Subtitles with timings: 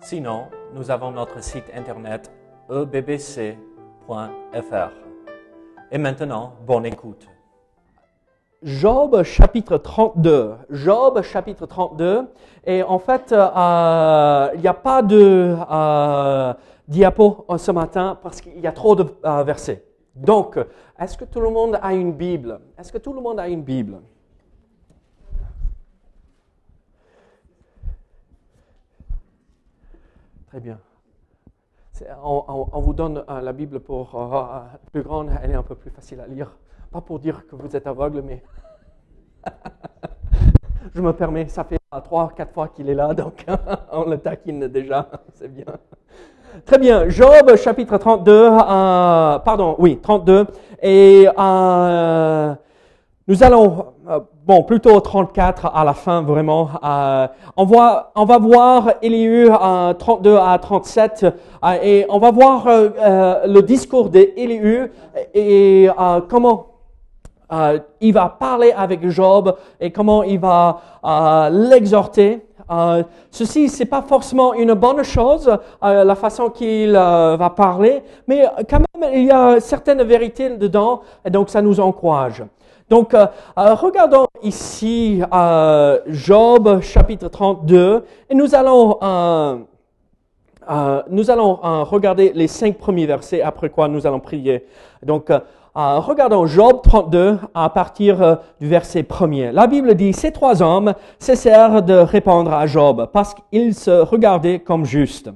[0.00, 2.30] Sinon, nous avons notre site internet
[2.70, 3.56] ebbc.fr.
[5.90, 7.26] Et maintenant, bonne écoute.
[8.62, 10.54] Job chapitre 32.
[10.70, 12.28] Job chapitre 32.
[12.64, 16.54] Et en fait, euh, il n'y a pas de euh,
[16.86, 19.84] diapo ce matin parce qu'il y a trop de euh, versets.
[20.14, 20.58] Donc,
[20.98, 22.60] est-ce que tout le monde a une Bible?
[22.78, 24.00] Est-ce que tout le monde a une Bible?
[30.48, 30.78] Très bien.
[32.22, 34.60] On, vous donne euh, la Bible pour euh,
[34.92, 36.56] plus grande, elle est un peu plus facile à lire.
[36.90, 38.42] Pas pour dire que vous êtes aveugle, mais
[40.94, 43.44] je me permets, ça fait trois, quatre fois qu'il est là, donc
[43.92, 45.66] on le taquine déjà, c'est bien.
[46.64, 50.46] Très bien, Job chapitre 32, euh, pardon, oui, 32,
[50.82, 52.54] et euh,
[53.28, 56.70] nous allons, euh, bon, plutôt 34 à la fin, vraiment.
[56.82, 62.30] Euh, on, va, on va voir Élihu euh, 32 à 37 euh, et on va
[62.30, 64.90] voir euh, le discours d'Élihu
[65.34, 65.90] et, et
[66.30, 66.68] comment
[68.00, 72.46] il va parler avec Job et comment il va l'exhorter.
[72.70, 75.50] Euh, ceci, c'est pas forcément une bonne chose,
[75.82, 80.50] euh, la façon qu'il euh, va parler, mais quand même, il y a certaines vérités
[80.50, 82.44] dedans, et donc ça nous encourage.
[82.90, 83.14] Donc,
[83.56, 85.20] regardons ici
[86.06, 88.98] Job chapitre 32, et nous allons
[91.10, 94.64] nous allons regarder les cinq premiers versets, après quoi nous allons prier.
[95.02, 95.30] Donc,
[95.78, 99.52] euh, regardons Job 32 à partir euh, du verset 1er.
[99.52, 104.58] La Bible dit, ces trois hommes cessèrent de répondre à Job parce qu'ils se regardaient
[104.58, 105.30] comme justes.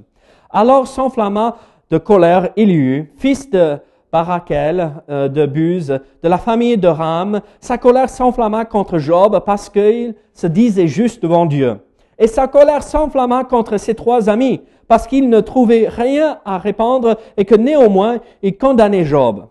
[0.49, 1.55] Alors s'enflamma
[1.89, 3.77] de colère Élihu, fils de
[4.13, 7.41] Barakel, euh, de Buz, de la famille de Ram.
[7.59, 11.77] Sa colère s'enflamma contre Job parce qu'il se disait juste devant Dieu.
[12.19, 17.17] Et sa colère s'enflamma contre ses trois amis parce qu'ils ne trouvaient rien à répondre
[17.37, 19.47] et que néanmoins ils condamnaient Job.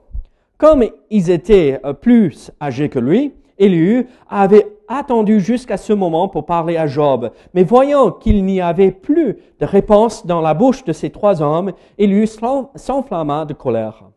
[0.58, 6.46] Comme ils étaient euh, plus âgés que lui, Élu avait attendu jusqu'à ce moment pour
[6.46, 7.32] parler à Job.
[7.52, 11.72] Mais voyant qu'il n'y avait plus de réponse dans la bouche de ces trois hommes,
[11.98, 12.28] Élu
[12.76, 14.11] s'enflamma de colère.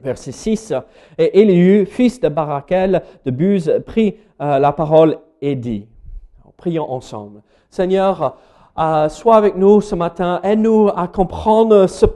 [0.00, 0.74] Verset 6.
[1.18, 5.86] Et Élu, fils de Barakel de Buz, prit euh, la parole et dit,
[6.56, 7.42] prions ensemble.
[7.70, 8.36] Seigneur,
[8.78, 12.06] euh, sois avec nous ce matin, aide-nous à comprendre ce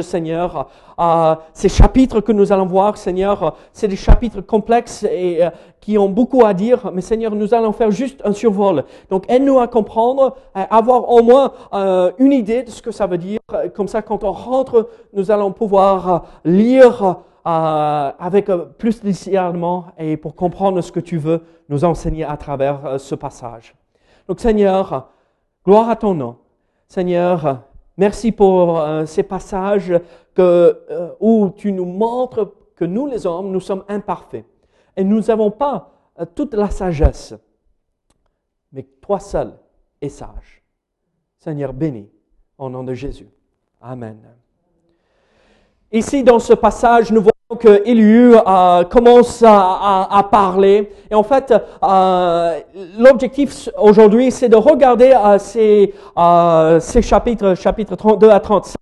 [0.00, 0.68] Seigneur.
[1.00, 5.50] Euh, ces chapitres que nous allons voir, Seigneur, c'est des chapitres complexes et euh,
[5.80, 8.84] qui ont beaucoup à dire, mais Seigneur, nous allons faire juste un survol.
[9.10, 13.08] Donc, aide-nous à comprendre, à avoir au moins euh, une idée de ce que ça
[13.08, 13.40] veut dire.
[13.74, 20.36] Comme ça, quand on rentre, nous allons pouvoir lire avec plus de discernement et pour
[20.36, 23.74] comprendre ce que tu veux nous enseigner à travers ce passage.
[24.28, 25.08] Donc, Seigneur,
[25.64, 26.36] gloire à ton nom.
[26.86, 27.62] Seigneur,
[27.96, 29.92] Merci pour euh, ces passages
[30.38, 34.44] euh, où tu nous montres que nous, les hommes, nous sommes imparfaits.
[34.96, 37.34] Et nous n'avons pas euh, toute la sagesse.
[38.72, 39.54] Mais toi seul
[40.00, 40.62] es sage.
[41.38, 42.10] Seigneur, béni
[42.58, 43.28] au nom de Jésus.
[43.80, 44.18] Amen.
[45.92, 50.90] Ici, dans ce passage, nous voyons que Élu euh, commence à, à, parler.
[51.10, 51.52] Et en fait,
[51.82, 52.58] euh,
[52.98, 58.76] l'objectif aujourd'hui, c'est de regarder euh, ces, euh, ces chapitres, chapitres 32 à 37,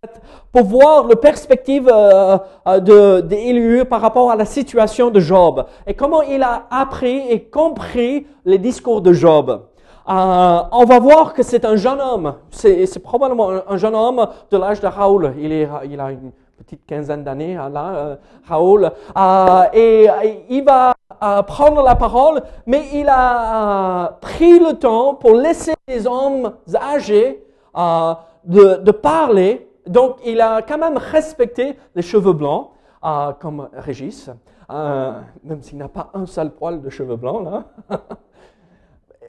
[0.52, 2.38] pour voir la perspective euh,
[2.80, 7.44] de, d'Élu par rapport à la situation de Job et comment il a appris et
[7.44, 9.62] compris les discours de Job.
[10.06, 12.34] on va voir que c'est un jeune homme.
[12.50, 15.34] C'est, c'est probablement un, jeune homme de l'âge de Raoul.
[15.38, 16.30] Il, est, il a une
[16.64, 18.16] petite quinzaine d'années, hein, là, euh,
[18.48, 20.08] Raoul, euh, et,
[20.48, 26.06] il va euh, prendre la parole, mais il a pris le temps pour laisser les
[26.06, 27.44] hommes âgés
[27.76, 29.68] de, de, parler.
[29.86, 32.70] Donc, il a quand même respecté les cheveux blancs,
[33.40, 34.30] comme Régis,
[34.70, 37.64] même s'il n'a pas un seul poil de cheveux blancs, là.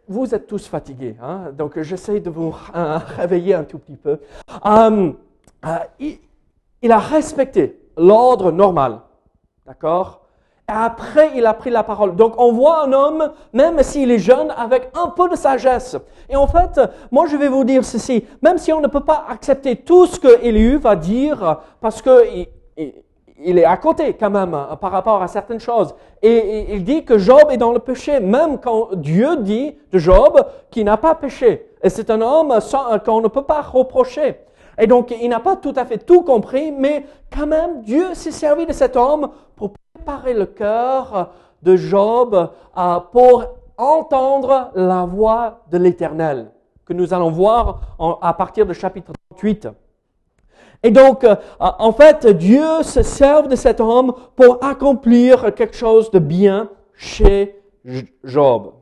[0.07, 1.51] vous êtes tous fatigués, hein?
[1.57, 2.53] donc j'essaie de vous
[3.17, 4.19] réveiller un tout petit peu.
[6.85, 8.99] Il a respecté l'ordre normal.
[9.65, 10.21] D'accord?
[10.69, 12.15] Et après, il a pris la parole.
[12.15, 15.97] Donc, on voit un homme, même s'il est jeune, avec un peu de sagesse.
[16.29, 16.79] Et en fait,
[17.11, 18.23] moi, je vais vous dire ceci.
[18.43, 22.23] Même si on ne peut pas accepter tout ce que Élu va dire, parce que
[22.77, 25.95] il, est à côté quand même par rapport à certaines choses.
[26.21, 30.39] Et, il dit que Job est dans le péché, même quand Dieu dit de Job
[30.69, 31.67] qu'il n'a pas péché.
[31.81, 32.53] Et c'est un homme
[33.03, 34.35] qu'on ne peut pas reprocher.
[34.77, 38.31] Et donc, il n'a pas tout à fait tout compris, mais quand même, Dieu s'est
[38.31, 41.31] servi de cet homme pour préparer le cœur
[41.63, 43.45] de Job euh, pour
[43.77, 46.51] entendre la voix de l'Éternel,
[46.85, 47.79] que nous allons voir
[48.21, 49.69] à partir du chapitre 38.
[50.83, 56.11] Et donc, euh, en fait, Dieu se sert de cet homme pour accomplir quelque chose
[56.11, 57.59] de bien chez
[58.23, 58.73] Job.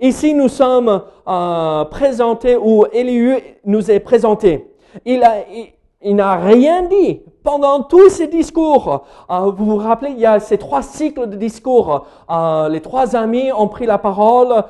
[0.00, 4.72] Ici, nous sommes euh, présentés, ou Élihu nous est présenté.
[5.04, 5.36] Il a,
[6.02, 9.04] il, n'a rien dit pendant tous ces discours.
[9.30, 12.06] Euh, vous vous rappelez, il y a ces trois cycles de discours.
[12.30, 14.64] Euh, les trois amis ont pris la parole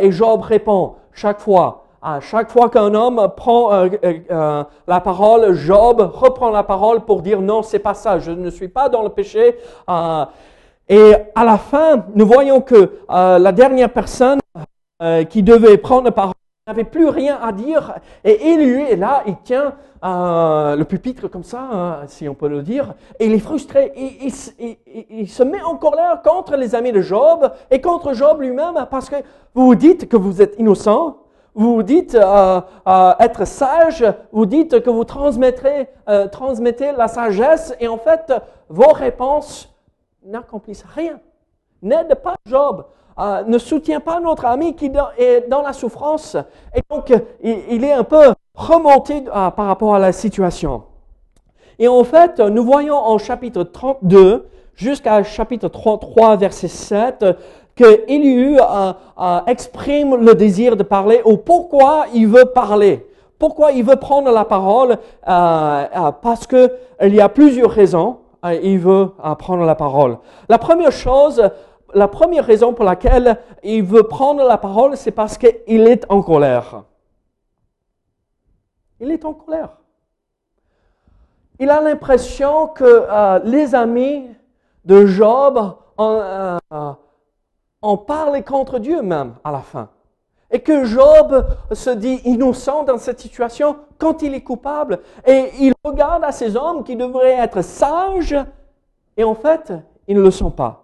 [0.00, 1.84] et Job répond chaque fois.
[2.04, 7.62] À chaque fois qu'un homme prend la parole, Job reprend la parole pour dire non,
[7.62, 9.56] c'est pas ça, je ne suis pas dans le péché.
[10.88, 14.40] et à la fin, nous voyons que la dernière personne
[15.02, 16.34] euh, qui devait prendre la parole
[16.68, 17.94] n'avait plus rien à dire.
[18.22, 19.74] Et Élu est là, il tient
[20.04, 23.92] euh, le pupitre comme ça, hein, si on peut le dire, et il est frustré.
[23.96, 29.10] Il, se met en colère contre les amis de Job et contre Job lui-même parce
[29.10, 29.16] que
[29.54, 31.16] vous dites que vous êtes innocent,
[31.56, 32.60] vous dites euh,
[33.18, 35.88] être sage, vous dites que vous transmettrez,
[36.30, 38.32] transmettez la sagesse et en fait,
[38.68, 39.68] vos réponses
[40.24, 41.18] n'accomplissent rien.
[41.82, 42.84] N'aide pas Job.
[43.18, 46.36] Euh, ne soutient pas notre ami qui est dans la souffrance.
[46.74, 47.12] Et donc,
[47.42, 50.84] il, est un peu remonté euh, par rapport à la situation.
[51.78, 57.24] Et en fait, nous voyons en chapitre 32 jusqu'à chapitre 33, verset 7,
[57.76, 63.06] que Élihu euh, exprime le désir de parler ou pourquoi il veut parler.
[63.38, 66.70] Pourquoi il veut prendre la parole Parce qu'il
[67.14, 68.18] y a plusieurs raisons.
[68.62, 69.08] il veut
[69.38, 70.18] prendre la parole.
[70.48, 71.42] La première chose,
[71.94, 76.22] la première raison pour laquelle il veut prendre la parole, c'est parce qu'il est en
[76.22, 76.84] colère.
[79.00, 79.70] Il est en colère.
[81.58, 84.26] Il a l'impression que euh, les amis
[84.84, 86.58] de Job euh,
[88.06, 89.88] parlé contre Dieu même à la fin.
[90.50, 95.00] Et que Job se dit innocent dans cette situation quand il est coupable.
[95.26, 98.36] Et il regarde à ces hommes qui devraient être sages
[99.16, 99.72] et en fait,
[100.08, 100.81] ils ne le sont pas.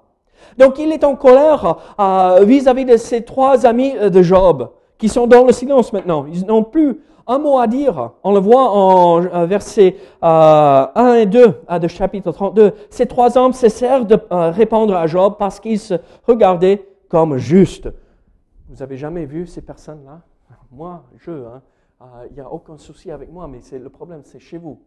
[0.58, 5.08] Donc il est en colère euh, vis-à-vis de ses trois amis euh, de Job, qui
[5.08, 6.26] sont dans le silence maintenant.
[6.26, 8.12] Ils n'ont plus un mot à dire.
[8.24, 12.72] On le voit en euh, versets 1 et 2 de chapitre 32.
[12.90, 15.94] Ces trois hommes cessèrent de répondre à Job parce qu'ils se
[16.26, 17.88] regardaient comme justes.
[18.68, 20.20] Vous avez jamais vu ces personnes-là?
[20.70, 21.30] Moi, je.
[21.30, 21.62] Hein.
[22.30, 24.78] Il n'y a aucun souci avec moi, mais le problème, c'est chez vous.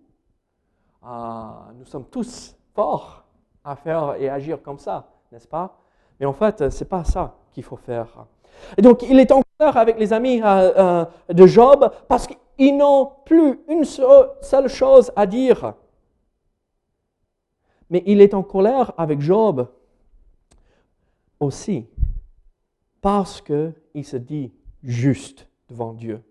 [1.04, 3.24] nous sommes tous forts
[3.64, 5.78] à faire et agir comme ça n'est-ce pas?
[6.20, 8.26] Mais en fait, ce n'est pas ça qu'il faut faire.
[8.78, 12.78] Et donc, il est en colère avec les amis euh, euh, de Job parce qu'ils
[12.78, 15.74] n'ont plus une seule chose à dire.
[17.90, 19.68] Mais il est en colère avec Job
[21.40, 21.88] aussi
[23.02, 26.24] parce qu'il se dit juste devant Dieu.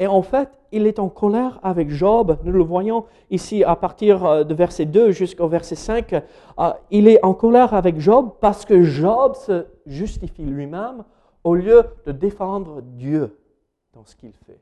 [0.00, 2.38] Et en fait, il est en colère avec Job.
[2.44, 6.12] Nous le voyons ici à partir euh, de verset 2 jusqu'au verset 5.
[6.12, 11.04] Euh, il est en colère avec Job parce que Job se justifie lui-même
[11.42, 13.36] au lieu de défendre Dieu
[13.92, 14.60] dans ce qu'il fait.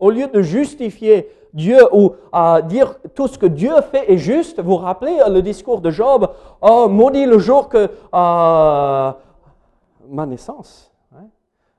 [0.00, 4.60] Au lieu de justifier Dieu ou à dire tout ce que Dieu fait est juste,
[4.60, 6.28] vous vous rappelez le discours de Job,
[6.60, 9.12] oh, maudit le jour que euh,
[10.08, 10.93] ma naissance.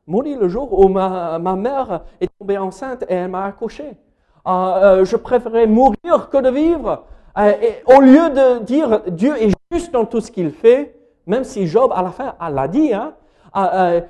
[0.07, 3.97] Maudit le jour où ma, mère est tombée enceinte et elle m'a accouché.
[4.43, 7.05] Ah, euh, je préférais mourir que de vivre.
[7.37, 7.53] Euh,
[7.87, 10.95] au lieu de dire Dieu est juste dans tout ce qu'il fait,
[11.25, 13.15] même si Job, à la fin, l'a dit, hein,
[13.57, 14.01] euh,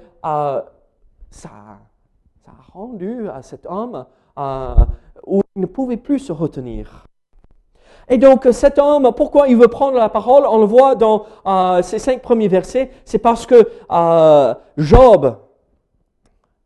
[1.32, 1.50] ça,
[2.46, 4.06] a rendu à cet homme
[5.26, 7.06] où il ne pouvait plus se retenir.
[8.10, 10.46] Et donc cet homme, pourquoi il veut prendre la parole?
[10.46, 11.26] On le voit dans
[11.82, 12.92] ces cinq premiers versets.
[13.06, 13.70] C'est parce que
[14.78, 15.38] Job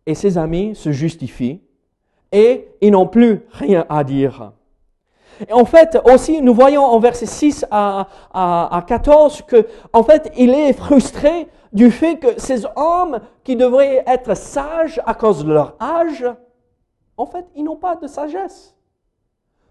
[0.10, 1.62] et ses amis se justifient
[2.32, 4.54] et ils n'ont plus rien à dire.
[5.52, 10.50] En fait, aussi, nous voyons en versets 6 à, à, 14 que, en fait, il
[10.50, 15.76] est frustré du fait que ces hommes qui devraient être sages à cause de leur
[15.80, 16.26] âge,
[17.16, 18.76] en fait, ils n'ont pas de sagesse.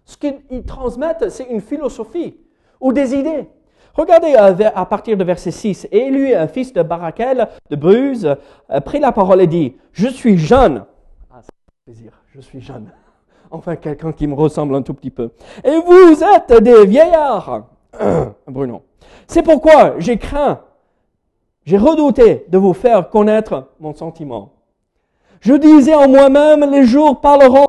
[0.05, 2.37] Ce qu'ils transmettent, c'est une philosophie
[2.79, 3.49] ou des idées.
[3.93, 5.87] Regardez euh, à partir de verset 6.
[5.91, 8.35] Et lui, un fils de Barakel, de Bruse,
[8.69, 10.85] euh, prit la parole et dit, je suis jeune.
[11.31, 11.49] Ah, ça
[11.85, 12.91] plaisir, je suis jeune.
[13.51, 15.31] Enfin, quelqu'un qui me ressemble un tout petit peu.
[15.63, 17.63] Et vous êtes des vieillards.
[18.47, 18.83] Bruno.
[19.25, 20.61] C'est pourquoi j'ai craint,
[21.65, 24.53] j'ai redouté de vous faire connaître mon sentiment.
[25.41, 27.67] Je disais en moi-même, les jours parleront.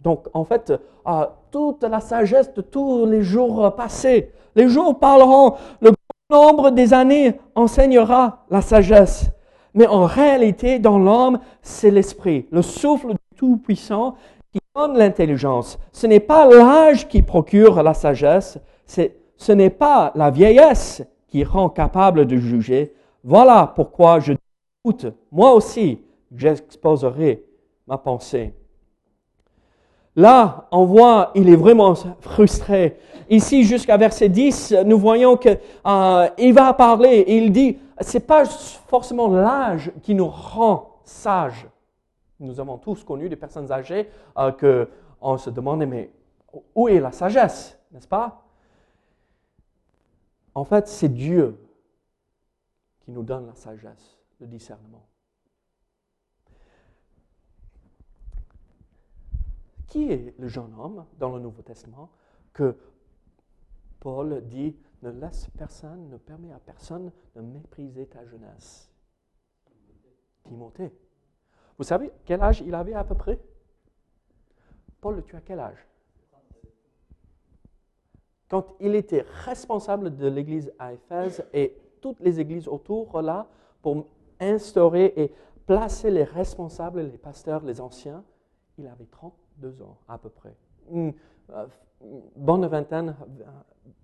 [0.00, 0.72] Donc, en fait,
[1.06, 5.54] euh, toute la sagesse de tous les jours passés, les jours parleront.
[5.80, 5.92] Le
[6.30, 9.30] nombre des années enseignera la sagesse.
[9.74, 14.14] Mais en réalité, dans l'homme, c'est l'esprit, le souffle du Tout-Puissant
[14.52, 15.78] qui donne l'intelligence.
[15.92, 21.68] Ce n'est pas l'âge qui procure la sagesse, ce n'est pas la vieillesse qui rend
[21.68, 22.94] capable de juger.
[23.24, 24.34] Voilà pourquoi je
[24.84, 26.00] doute, moi aussi,
[26.36, 27.44] j'exposerai
[27.88, 28.54] ma pensée.
[30.16, 32.98] Là, on voit, il est vraiment frustré.
[33.28, 35.48] Ici, jusqu'à verset 10, nous voyons que
[35.86, 41.66] euh, il va parler et il dit, c'est pas forcément l'âge qui nous rend sages.
[42.38, 44.88] Nous avons tous connu des personnes âgées euh, que
[45.20, 46.10] on se demandait, mais
[46.74, 48.42] où est la sagesse, n'est-ce pas?
[50.54, 51.58] En fait, c'est Dieu
[53.00, 55.04] qui nous donne la sagesse, le discernement.
[59.94, 62.10] Qui est le jeune homme dans le Nouveau Testament
[62.52, 62.76] que
[64.00, 68.90] Paul dit ne laisse personne, ne permet à personne de mépriser ta jeunesse.
[70.42, 70.92] Timothée.
[71.78, 73.38] Vous savez quel âge il avait à peu près?
[75.00, 75.86] Paul, tu as quel âge?
[78.48, 83.46] Quand il était responsable de l'église à Éphèse et toutes les églises autour là
[83.80, 84.08] pour
[84.40, 85.32] instaurer et
[85.66, 88.24] placer les responsables, les pasteurs, les anciens,
[88.76, 89.06] il avait
[89.60, 90.54] 32 ans à peu près.
[90.90, 91.12] Une,
[91.50, 91.66] euh,
[92.02, 93.16] une bonne vingtaine,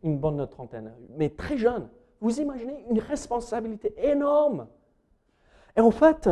[0.02, 1.88] une bonne trentaine, mais très jeune.
[2.20, 4.66] Vous imaginez une responsabilité énorme.
[5.76, 6.28] Et en fait,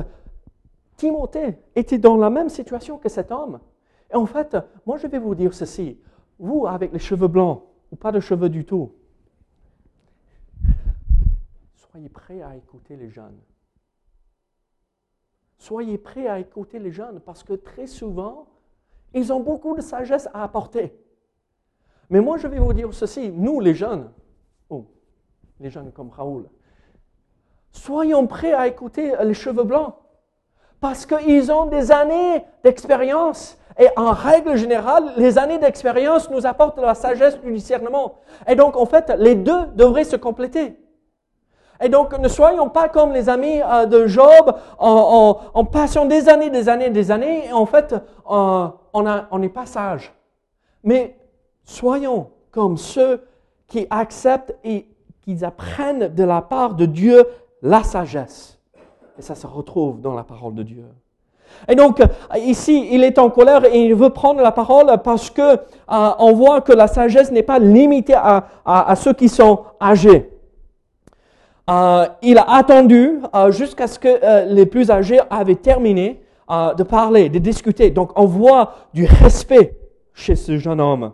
[0.97, 3.61] Timothée était dans la même situation que cet homme.
[4.11, 4.57] Et en fait,
[4.87, 5.99] moi je vais vous dire ceci.
[6.39, 8.93] Vous, avec les cheveux blancs, ou pas de cheveux du tout,
[11.75, 13.39] soyez prêts à écouter les jeunes.
[15.59, 18.47] Soyez prêts à écouter les jeunes parce que très souvent,
[19.15, 20.95] ils ont beaucoup de sagesse à apporter.
[22.11, 24.11] Mais moi, je vais vous dire ceci, nous les jeunes,
[24.71, 24.87] oh,
[25.61, 26.49] les jeunes comme Raoul,
[27.73, 29.95] soyons prêts à écouter les cheveux blancs
[30.81, 33.59] parce qu'ils ont des années d'expérience.
[33.81, 38.17] Et en règle générale, les années d'expérience nous apportent la sagesse du discernement.
[38.49, 40.77] Et donc, en fait, les deux devraient se compléter.
[41.81, 46.51] Et donc, ne soyons pas comme les amis euh, de Job en, passant des années,
[46.51, 47.95] des années, des années, et en fait,
[48.31, 50.13] euh, on n'est pas sage.
[50.83, 51.17] Mais
[51.65, 53.23] soyons comme ceux
[53.69, 54.89] qui acceptent et
[55.23, 57.25] qui apprennent de la part de Dieu
[57.63, 58.59] la sagesse.
[59.19, 60.85] Et ça se retrouve dans la parole de Dieu.
[61.69, 62.03] Et donc,
[62.37, 65.57] ici, il est en colère et il veut prendre la parole parce que euh,
[66.19, 70.38] on voit que la sagesse n'est pas limitée à ceux qui sont âgés.
[71.69, 76.83] Euh, il a attendu euh, jusqu'à ce que euh, les plus âgés avaient terminé de
[76.83, 77.91] parler, de discuter.
[77.91, 79.79] Donc on voit du respect
[80.15, 81.13] chez ce jeune homme.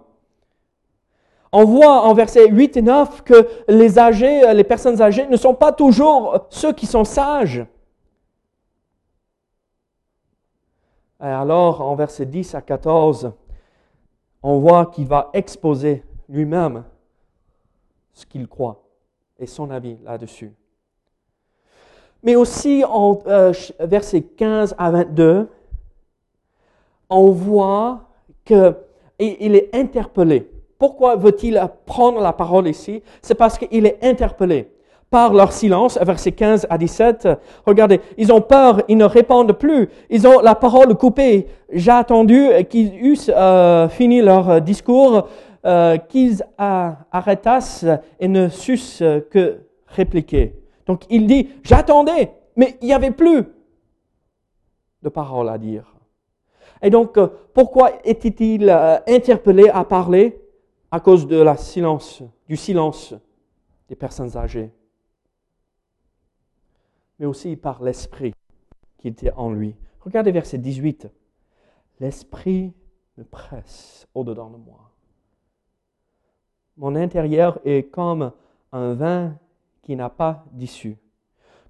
[1.50, 5.54] On voit en versets 8 et 9 que les âgés, les personnes âgées ne sont
[5.54, 7.66] pas toujours ceux qui sont sages.
[11.20, 13.32] Et alors, en versets 10 à 14,
[14.40, 16.84] on voit qu'il va exposer lui-même
[18.12, 18.83] ce qu'il croit
[19.38, 20.52] et son avis là-dessus.
[22.22, 25.48] Mais aussi en euh, versets 15 à 22,
[27.10, 28.00] on voit
[28.44, 30.50] qu'il est interpellé.
[30.78, 33.02] Pourquoi veut-il prendre la parole ici?
[33.20, 34.70] C'est parce qu'il est interpellé
[35.10, 37.28] par leur silence, versets 15 à 17.
[37.66, 41.46] Regardez, ils ont peur, ils ne répondent plus, ils ont la parole coupée.
[41.70, 45.28] J'ai attendu qu'ils eussent euh, fini leur discours
[45.66, 47.86] euh, qu'ils arrêtassent
[48.20, 50.54] et ne sussent que répliquer.
[50.86, 53.44] Donc il dit, j'attendais, mais il n'y avait plus
[55.02, 55.94] de paroles à dire.
[56.82, 57.18] Et donc,
[57.54, 60.40] pourquoi était-il euh, interpellé à parler?
[60.90, 63.14] À cause de silence, du silence
[63.88, 64.70] des personnes âgées,
[67.18, 68.32] mais aussi par l'esprit
[68.98, 69.74] qui était en lui.
[70.00, 71.08] Regardez verset 18.
[71.98, 72.72] L'esprit
[73.16, 74.93] me presse au-dedans de moi.
[76.76, 78.32] Mon intérieur est comme
[78.72, 79.34] un vin
[79.82, 80.96] qui n'a pas d'issue,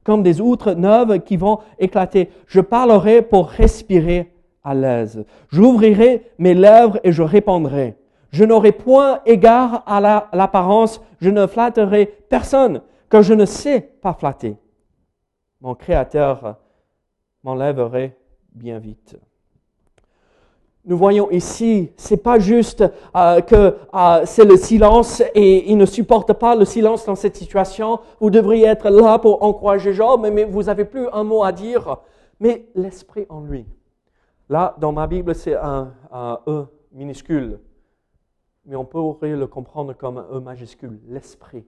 [0.03, 2.31] comme des outres neuves qui vont éclater.
[2.47, 4.33] Je parlerai pour respirer
[4.63, 5.25] à l'aise.
[5.51, 7.97] J'ouvrirai mes lèvres et je répondrai.
[8.31, 10.01] Je n'aurai point égard à
[10.33, 14.57] l'apparence, je ne flatterai personne, que je ne sais pas flatter.
[15.61, 16.57] Mon Créateur
[17.43, 18.17] m'enlèverait
[18.53, 19.17] bien vite
[20.87, 22.85] nous voyons ici, c'est pas juste
[23.17, 27.37] euh, que euh, c'est le silence et il ne supporte pas le silence dans cette
[27.37, 28.01] situation.
[28.21, 31.99] Vous devriez être là pour encourager Job, mais, vous n'avez plus un mot à dire.
[32.39, 33.67] Mais l'esprit en lui.
[34.51, 37.61] Là, dans ma Bible, c'est un, un E minuscule,
[38.67, 41.65] mais on pourrait le comprendre comme un E majuscule, l'esprit.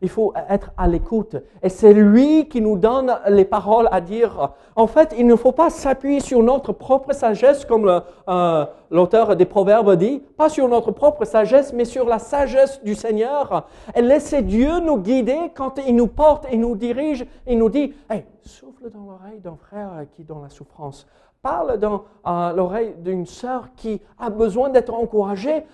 [0.00, 1.36] Il faut être à l'écoute.
[1.62, 4.52] Et c'est lui qui nous donne les paroles à dire.
[4.74, 9.44] En fait, il ne faut pas s'appuyer sur notre propre sagesse, comme euh, l'auteur des
[9.44, 13.66] Proverbes dit, pas sur notre propre sagesse, mais sur la sagesse du Seigneur.
[13.94, 17.94] Et laisser Dieu nous guider quand il nous porte et nous dirige et nous dit,
[18.10, 21.06] hey, souffle dans l'oreille d'un frère qui est dans la souffrance.
[21.42, 25.64] Parle dans euh, l'oreille d'une sœur qui a besoin d'être encouragée.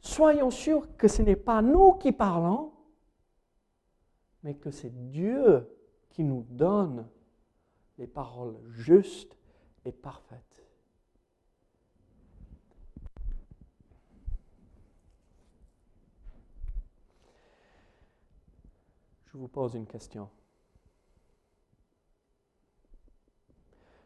[0.00, 2.72] Soyons sûrs que ce n'est pas nous qui parlons,
[4.44, 5.66] mais que c'est Dieu
[6.10, 7.08] qui nous donne
[7.98, 9.36] les paroles justes
[9.86, 10.62] et parfaites.
[19.24, 20.30] Je vous pose une question.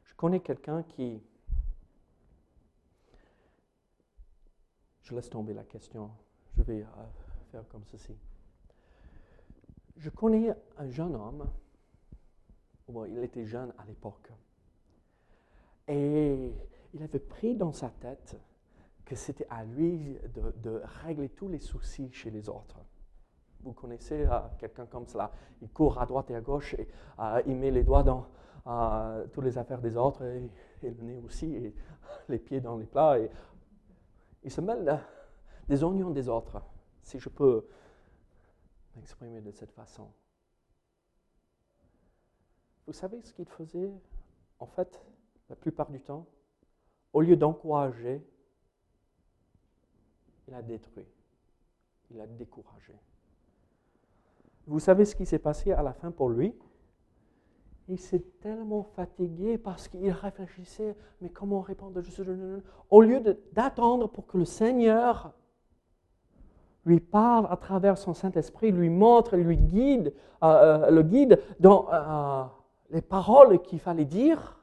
[0.05, 1.21] Je connais quelqu'un qui...
[5.03, 6.11] Je laisse tomber la question.
[6.57, 6.87] Je vais euh,
[7.51, 8.17] faire comme ceci
[9.99, 11.47] je connais un jeune homme,
[13.09, 14.33] il était jeune à l'époque,
[15.89, 16.53] et
[16.95, 18.37] il avait pris dans sa tête
[19.05, 20.19] que c'était à lui
[20.63, 22.79] de, régler tous les soucis chez les autres.
[23.63, 26.87] Vous connaissez euh, quelqu'un comme cela, il court à droite et à gauche et
[27.19, 28.29] euh, il met les doigts dans
[28.67, 30.51] euh, toutes les affaires des autres et,
[30.83, 31.75] et, le nez aussi et
[32.29, 33.31] les pieds dans les plats et
[34.45, 35.01] il se mêle
[35.69, 36.63] des oignons des autres,
[37.03, 37.67] si je peux
[38.99, 40.09] exprimer de cette façon.
[42.87, 43.93] Vous savez ce qu'il faisait
[44.59, 45.01] En fait,
[45.49, 46.27] la plupart du temps,
[47.13, 48.23] au lieu d'encourager,
[50.47, 51.07] il a détruit,
[52.11, 52.95] il a découragé.
[54.67, 56.55] Vous savez ce qui s'est passé à la fin pour lui?
[57.89, 62.03] Il s'est tellement fatigué parce qu'il réfléchissait, mais comment répondre?
[62.91, 63.21] Au lieu
[63.53, 65.33] d'attendre pour que le Seigneur
[66.89, 70.47] lui parle à travers son Saint-Esprit, lui montre, lui guide, euh,
[70.87, 72.45] euh, le guide dans euh,
[72.91, 74.61] les paroles qu'il fallait dire,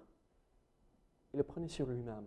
[1.34, 2.26] il le prenait sur lui-même.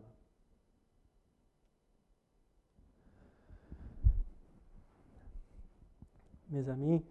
[6.51, 7.05] Mes amis,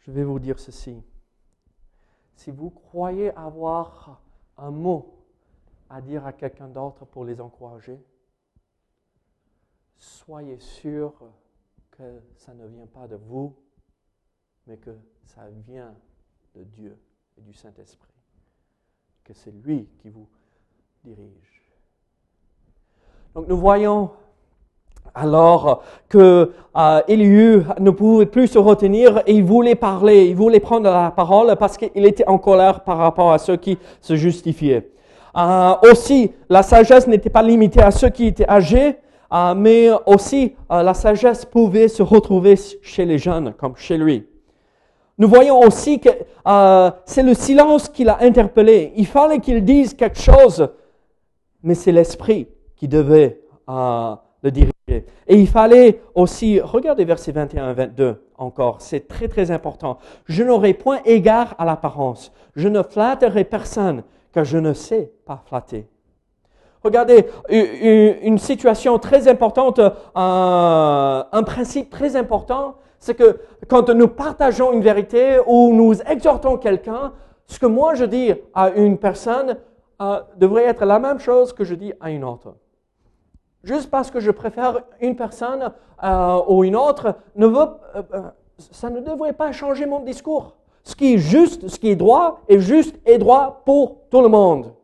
[0.00, 1.02] je vais vous dire ceci.
[2.36, 4.20] Si vous croyez avoir
[4.58, 5.24] un mot
[5.88, 7.98] à dire à quelqu'un d'autre pour les encourager,
[9.96, 11.14] soyez sûr
[11.96, 13.54] que ça ne vient pas de vous,
[14.66, 14.90] mais que
[15.24, 15.94] ça vient
[16.54, 16.98] de Dieu
[17.38, 18.12] et du Saint-Esprit,
[19.24, 20.28] que c'est lui qui vous
[21.04, 21.62] dirige.
[23.34, 24.10] Donc nous voyons
[25.14, 30.90] alors que euh, ne pouvait plus se retenir et il voulait parler, il voulait prendre
[30.90, 34.90] la parole parce qu'il était en colère par rapport à ceux qui se justifiaient.
[35.36, 38.96] Euh, aussi, la sagesse n'était pas limitée à ceux qui étaient âgés,
[39.32, 44.26] euh, mais aussi euh, la sagesse pouvait se retrouver chez les jeunes, comme chez lui.
[45.18, 46.10] Nous voyons aussi que
[46.46, 48.92] euh, c'est le silence qui l'a interpellé.
[48.96, 50.68] Il fallait qu'il dise quelque chose,
[51.62, 55.06] mais c'est l'esprit qui devait le diriger.
[55.26, 59.98] Et il fallait aussi, regardez versets 21 et 22 encore, c'est très très important.
[60.26, 65.42] Je n'aurai point égard à l'apparence, je ne flatterai personne, car je ne sais pas
[65.46, 65.88] flatter.
[66.86, 69.80] Regardez, une situation très importante,
[70.14, 77.12] un, principe très important, c'est que quand nous partageons une vérité ou nous exhortons quelqu'un,
[77.46, 79.56] ce que moi je dis à une personne
[80.00, 82.54] euh, devrait être la même chose que je dis à une autre.
[83.64, 85.72] Juste parce que je préfère une personne
[86.04, 87.66] euh, ou une autre, euh,
[88.70, 90.56] ça ne devrait pas changer mon discours.
[90.84, 94.28] Ce qui est juste, ce qui est droit, est juste et droit pour tout le
[94.28, 94.75] monde.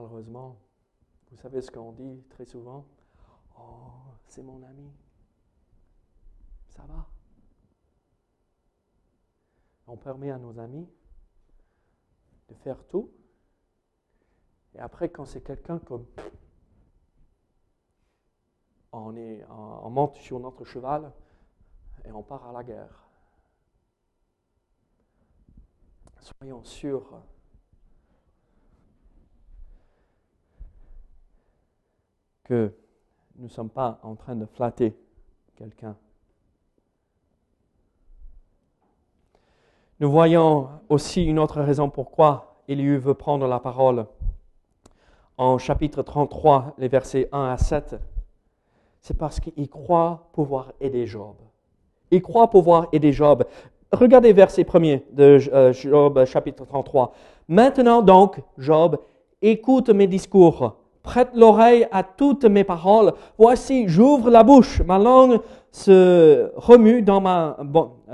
[0.00, 0.60] Malheureusement,
[1.30, 2.86] vous savez ce qu'on dit très souvent
[3.58, 3.90] Oh,
[4.28, 4.92] c'est mon ami.
[6.68, 7.04] Ça va.
[9.88, 10.88] On permet à nos amis
[12.48, 13.10] de faire tout.
[14.74, 16.06] Et après, quand c'est quelqu'un comme
[18.92, 19.16] on,
[19.48, 21.12] on monte sur notre cheval
[22.04, 23.08] et on part à la guerre.
[26.20, 27.20] Soyons sûrs
[32.48, 32.72] que
[33.36, 34.96] nous ne sommes pas en train de flatter
[35.54, 35.94] quelqu'un.
[40.00, 44.06] Nous voyons aussi une autre raison pourquoi Éliu veut prendre la parole.
[45.36, 47.96] En chapitre 33, les versets 1 à 7,
[49.00, 51.36] c'est parce qu'il croit pouvoir aider Job.
[52.10, 53.44] Il croit pouvoir aider Job.
[53.92, 54.80] Regardez verset 1
[55.12, 57.12] de euh, Job chapitre 33.
[57.48, 58.98] Maintenant donc, Job,
[59.42, 60.76] écoute mes discours,
[61.08, 63.14] prête l'oreille à toutes mes paroles.
[63.38, 65.40] Voici, j'ouvre la bouche, ma langue
[65.72, 67.56] se remue dans, ma,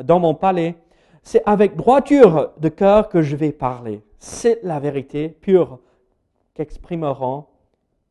[0.05, 0.77] dans mon palais.
[1.25, 4.01] C'est avec droiture de cœur que je vais parler.
[4.21, 5.81] C'est la vérité pure
[6.55, 7.47] qu'exprimeront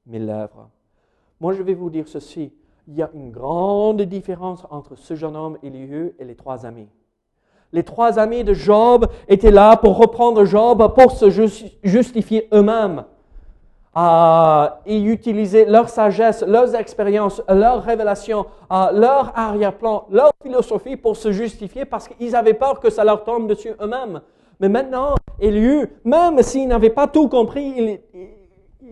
[0.05, 0.69] mes lèvres.
[1.39, 2.51] Moi, je vais vous dire ceci.
[2.89, 6.89] Il y a une grande différence entre ce jeune homme, Élieu, et les trois amis.
[7.71, 11.29] Les trois amis de Job étaient là pour reprendre Job, pour se
[11.83, 13.05] justifier eux-mêmes.
[13.95, 21.31] Euh, et utiliser leur sagesse, leurs expériences, leurs révélations, leur arrière-plan, leur philosophie pour se
[21.31, 24.21] justifier parce qu'ils avaient peur que ça leur tombe dessus eux-mêmes.
[24.59, 28.29] Mais maintenant, Élieu, même s'il n'avait pas tout compris, il,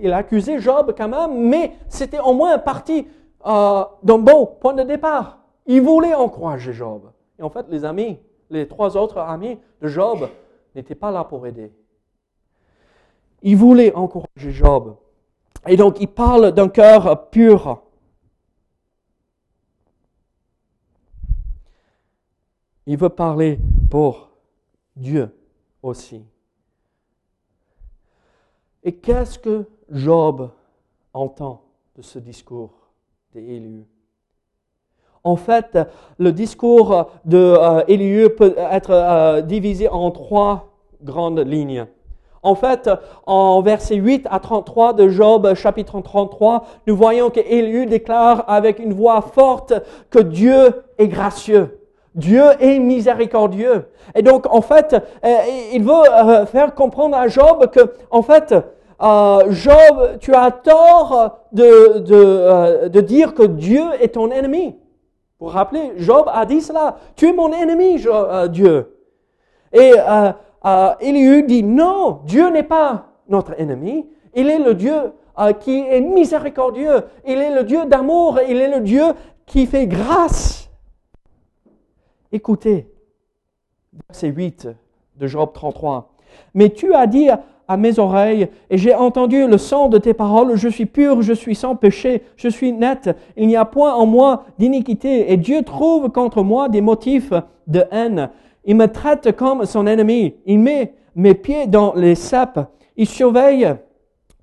[0.02, 3.08] il, accusait Job quand même, mais c'était au moins parti
[3.48, 5.40] euh, d'un bon point de départ.
[5.66, 7.12] Il voulait encourager Job.
[7.40, 8.20] Et en fait, les amis,
[8.52, 10.28] les trois autres amis de Job
[10.76, 11.72] n'étaient pas là pour aider.
[13.42, 14.96] Il voulait encourager Job.
[15.68, 17.82] Et donc, il parle d'un cœur pur.
[22.86, 24.30] Il veut parler pour
[24.96, 25.36] Dieu
[25.84, 26.24] aussi.
[28.84, 30.50] Et qu'est-ce que Job
[31.14, 31.62] entend
[31.96, 32.72] de ce discours
[33.34, 33.86] d'Élieu
[35.24, 35.78] En fait,
[36.18, 40.74] le discours d'Élieu peut être euh, divisé en trois
[41.04, 41.86] grandes lignes.
[42.44, 42.90] En fait,
[43.28, 48.94] en versets 8 à 33 de Job, chapitre 33, nous voyons qu'Élieu déclare avec une
[48.94, 49.74] voix forte
[50.10, 51.78] que Dieu est gracieux.
[52.16, 53.86] Dieu est miséricordieux.
[54.16, 55.38] Et donc, en fait, euh,
[55.72, 58.54] il veut euh, faire comprendre à Job que, en fait,
[59.02, 64.76] euh, Job, tu as tort de, de, de dire que Dieu est ton ennemi.
[65.40, 66.98] Vous vous rappelez, Job a dit cela.
[67.16, 68.04] Tu es mon ennemi,
[68.50, 68.98] Dieu.
[69.74, 69.94] Et
[71.00, 74.08] Élihu dit non, Dieu n'est pas notre ennemi.
[74.36, 74.94] Il est le Dieu
[75.40, 77.04] euh, qui est miséricordieux.
[77.28, 78.40] Il est le Dieu d'amour.
[78.48, 79.04] Il est le Dieu
[79.46, 80.70] qui fait grâce.
[82.32, 82.88] Écoutez,
[84.08, 84.70] verset 8
[85.18, 86.14] de Job 33.
[86.54, 87.30] Mais tu as dit
[87.68, 91.32] à mes oreilles, et j'ai entendu le son de tes paroles, je suis pur, je
[91.32, 95.64] suis sans péché, je suis net, il n'y a point en moi d'iniquité, et Dieu
[95.64, 97.32] trouve contre moi des motifs
[97.68, 98.30] de haine.
[98.66, 100.36] Il me traite comme son ennemi.
[100.46, 102.72] Il met mes pieds dans les sapes.
[102.96, 103.76] Il surveille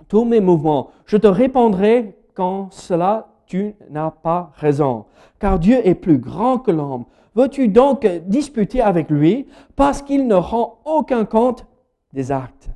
[0.09, 0.91] tous mes mouvements.
[1.07, 5.07] Je te répondrai quand cela tu n'as pas raison.
[5.39, 7.05] Car Dieu est plus grand que l'homme.
[7.35, 11.67] Veux-tu donc disputer avec lui parce qu'il ne rend aucun compte
[12.13, 12.71] des actes?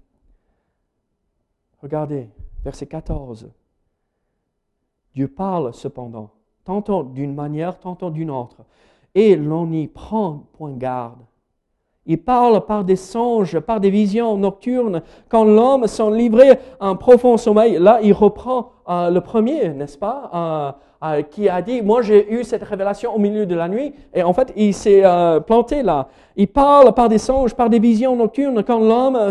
[1.83, 2.29] Regardez,
[2.65, 3.51] verset 14.
[5.15, 6.31] Dieu parle cependant,
[6.65, 8.65] tantôt d'une manière, tantôt d'une autre,
[9.15, 11.19] et l'on y prend point garde.
[12.05, 15.03] Il parle par des songes, par des visions nocturnes.
[15.29, 19.97] Quand l'homme s'en livré à un profond sommeil, là, il reprend euh, le premier, n'est-ce
[19.97, 23.69] pas, euh, euh, qui a dit, moi j'ai eu cette révélation au milieu de la
[23.69, 25.05] nuit, et en fait, il s'est
[25.47, 26.09] planté là.
[26.35, 29.31] Il parle par des songes, par des visions nocturnes, quand l'homme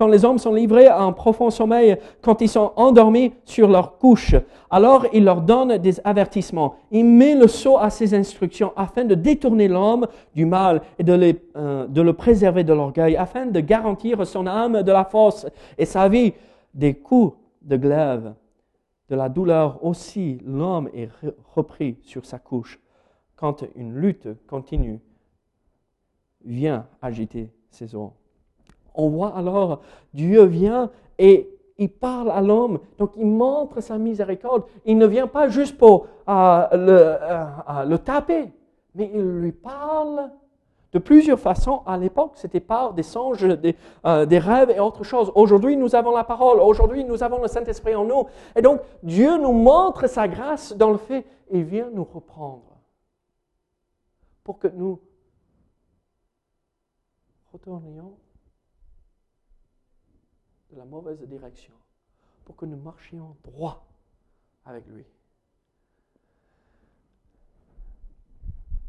[0.00, 3.98] quand les hommes sont livrés à un profond sommeil, quand ils sont endormis sur leur
[3.98, 4.34] couche,
[4.70, 6.76] alors il leur donne des avertissements.
[6.90, 11.38] Il met le sceau à ses instructions afin de détourner l'homme du mal et de,
[11.54, 16.08] euh, le préserver de l'orgueil, afin de garantir son âme de la force et sa
[16.08, 16.32] vie
[16.72, 18.32] des coups de glaive,
[19.10, 20.38] de la douleur aussi.
[20.46, 21.10] L'homme est
[21.54, 22.80] repris sur sa couche
[23.36, 24.98] quand une lutte continue
[26.42, 28.12] vient agiter ses os.
[28.94, 29.80] On voit alors,
[30.14, 31.50] Dieu vient et
[31.80, 34.64] il parle à l'homme, donc il montre sa miséricorde.
[34.84, 38.52] Il ne vient pas juste pour euh, le, euh, le, taper,
[38.94, 40.30] mais il lui parle
[40.92, 41.82] de plusieurs façons.
[41.86, 45.32] À l'époque, c'était par des songes, des, euh, rêves et autre chose.
[45.34, 46.60] Aujourd'hui, nous avons la parole.
[46.60, 48.26] Aujourd'hui, nous avons le Saint-Esprit en nous.
[48.54, 52.76] Et donc, Dieu nous montre sa grâce dans le fait, il vient nous reprendre
[54.44, 55.00] pour que nous
[57.52, 58.12] retournions
[60.80, 61.74] la mauvaise direction
[62.46, 63.86] pour que nous marchions droit
[64.64, 65.04] avec lui.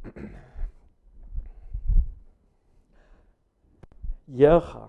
[4.29, 4.87] Hier,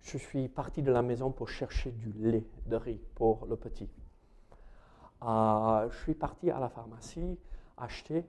[0.00, 3.88] je suis parti de la maison pour chercher du lait de riz pour le petit.
[5.22, 7.38] euh, je suis parti à la pharmacie
[7.76, 8.24] acheter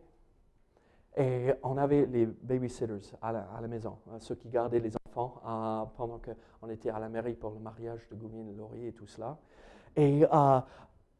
[1.15, 4.95] et on avait les babysitters à la, à la maison, hein, ceux qui gardaient les
[5.17, 8.93] enfants euh, pendant qu'on était à la mairie pour le mariage de Goumine Laurie et
[8.93, 9.37] tout cela.
[9.97, 10.59] Et euh,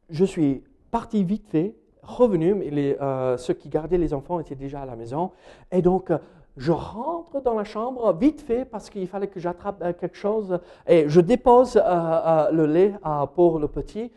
[0.09, 4.55] je suis parti vite fait, revenu, mais les, euh, ceux qui gardaient les enfants étaient
[4.55, 5.31] déjà à la maison.
[5.71, 6.11] Et donc,
[6.55, 10.59] je rentre dans la chambre vite fait parce qu'il fallait que j'attrape euh, quelque chose.
[10.87, 12.93] Et je dépose le lait
[13.35, 14.11] pour le petit.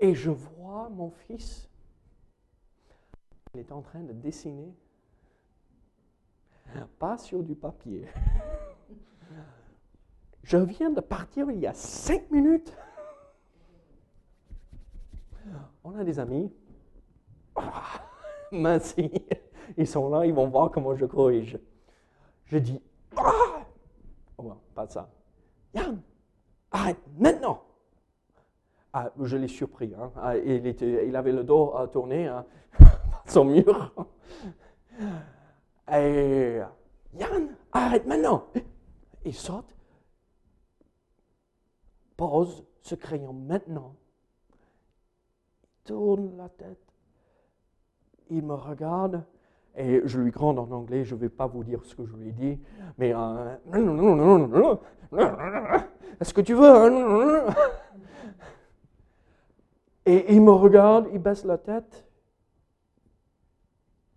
[0.00, 1.68] Et je vois mon fils.
[3.54, 4.74] Il est en train de dessiner.
[6.98, 8.06] Pas sur du papier.
[10.48, 12.74] Je viens de partir il y a cinq minutes.
[15.84, 16.50] On a des amis.
[17.54, 17.82] Ah,
[18.50, 18.96] mince,
[19.76, 21.58] ils sont là, ils vont voir comment je corrige.
[22.46, 22.80] Je dis,
[23.14, 23.60] ah!
[24.38, 25.10] Oh, pas ça.
[25.74, 26.00] Yann,
[26.70, 27.62] arrête maintenant.
[28.94, 29.92] Ah, je l'ai surpris.
[30.00, 30.10] hein.
[30.16, 32.46] Ah, il avait le dos à tourner hein,
[33.26, 33.92] son mur.
[35.92, 36.58] Et
[37.18, 38.46] Yann, arrête maintenant.
[39.26, 39.74] Il saute,
[42.18, 43.94] pose ce crayon maintenant,
[45.84, 46.92] tourne la tête,
[48.28, 49.24] il me regarde
[49.76, 52.16] et je lui gronde en anglais, je ne vais pas vous dire ce que je
[52.16, 52.60] lui ai dit,
[52.98, 53.56] mais euh,
[56.20, 57.54] est-ce que tu veux hein?
[60.04, 62.04] Et il me regarde, il baisse la tête,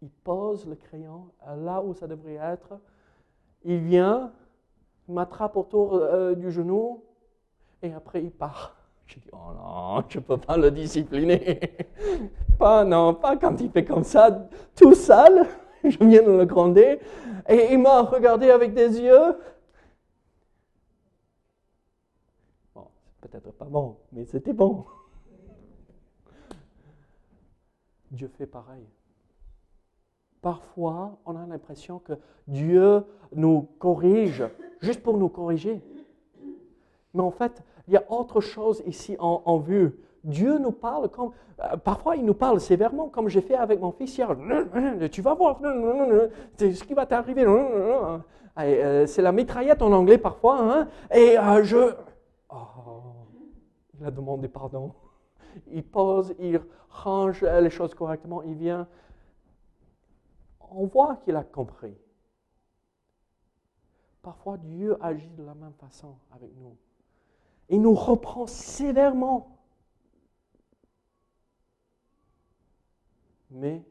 [0.01, 2.79] il pose le crayon là où ça devrait être,
[3.63, 4.33] il vient,
[5.07, 7.03] il m'attrape autour euh, du genou
[7.81, 8.75] et après il part.
[9.05, 11.59] Je dis, oh non, je ne peux pas le discipliner.
[12.57, 15.47] Pas, non, pas quand il fait comme ça, tout sale.
[15.83, 16.99] Je viens de le gronder.
[17.49, 19.35] Et il m'a regardé avec des yeux.
[22.73, 22.87] Bon,
[23.19, 24.85] peut-être pas bon, mais c'était bon.
[28.11, 28.85] Dieu fait pareil.
[30.41, 32.13] Parfois, on a l'impression que
[32.47, 34.43] Dieu nous corrige
[34.81, 35.81] juste pour nous corriger.
[37.13, 39.93] Mais en fait, il y a autre chose ici en, vue.
[40.23, 41.31] Dieu nous parle comme.
[41.59, 44.29] euh, parfois, il nous parle sévèrement, comme j'ai fait avec mon fils hier.
[45.11, 45.59] Tu vas voir,
[46.55, 47.43] c'est ce qui va t'arriver.
[47.45, 50.57] Euh, C'est la mitraillette en anglais parfois.
[50.61, 50.87] hein.
[51.13, 51.93] Et euh, je.
[52.49, 52.55] Oh,
[53.99, 54.93] il a demandé pardon.
[55.69, 58.87] Il pose, il range les choses correctement, il vient.
[60.73, 61.97] On voit qu'il a compris.
[64.21, 66.77] Parfois, Dieu agit de la même façon avec nous.
[67.71, 69.57] Il nous reprend sévèrement.
[73.49, 73.81] Mais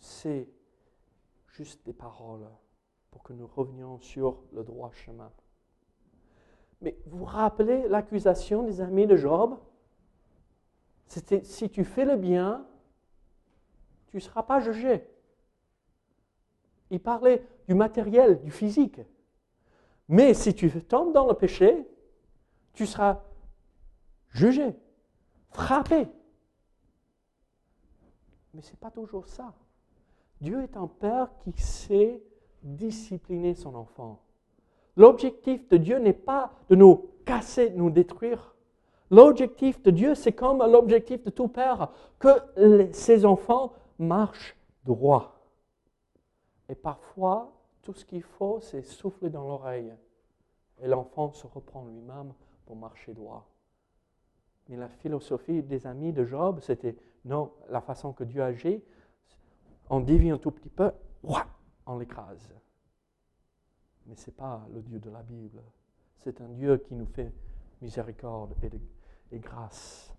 [0.00, 0.48] c'est
[1.46, 2.46] juste des paroles
[3.12, 5.30] pour que nous revenions sur le droit chemin.
[6.80, 9.56] Mais vous rappelez l'accusation des amis de Job?
[11.06, 12.66] C'était si tu fais le bien,
[14.08, 15.08] tu ne seras pas jugé.
[16.90, 19.00] Il parlait du matériel, du physique.
[20.08, 21.86] Mais si tu tombes dans le péché,
[22.78, 23.22] tu seras
[24.28, 24.72] jugé,
[25.50, 26.06] frappé.
[28.54, 29.52] Mais ce n'est pas toujours ça.
[30.40, 32.22] Dieu est un Père qui sait
[32.62, 34.22] discipliner son enfant.
[34.96, 38.54] L'objectif de Dieu n'est pas de nous casser, de nous détruire.
[39.10, 45.34] L'objectif de Dieu, c'est comme l'objectif de tout Père, que ses enfants marchent droit.
[46.68, 49.92] Et parfois, tout ce qu'il faut, c'est souffler dans l'oreille.
[50.80, 52.32] Et l'enfant se reprend lui-même
[52.68, 53.48] pour marcher droit.
[54.68, 58.82] Mais la philosophie des amis de Job, c'était non, la façon que Dieu agit,
[59.88, 60.92] on dévie un tout petit peu,
[61.86, 62.54] on l'écrase.
[64.04, 65.62] Mais ce n'est pas le Dieu de la Bible.
[66.18, 67.32] C'est un Dieu qui nous fait
[67.80, 68.78] miséricorde et, de-
[69.32, 70.12] et grâce.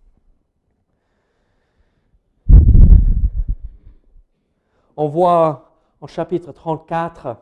[4.97, 7.37] On voit en chapitre 34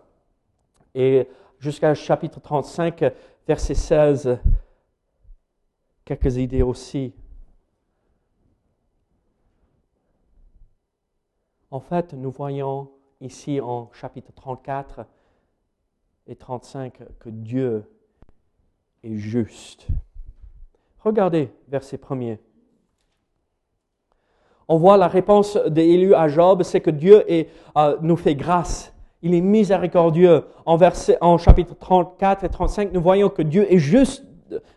[0.96, 3.06] et jusqu'à chapitre 35,
[3.48, 4.38] verset 16,
[6.08, 7.13] quelques idées aussi.
[11.70, 12.89] En fait, nous voyons
[13.20, 15.06] ici en chapitre 34
[16.28, 17.84] et 35 que Dieu
[19.04, 19.88] est juste.
[21.00, 22.38] Regardez verset 1er.
[24.70, 28.93] On voit la réponse d'Élu à Job, c'est que Dieu euh, nous fait grâce.
[29.22, 30.46] Il est miséricordieux.
[30.65, 34.27] En, verset, en chapitre 34 et 35, nous voyons que Dieu est juste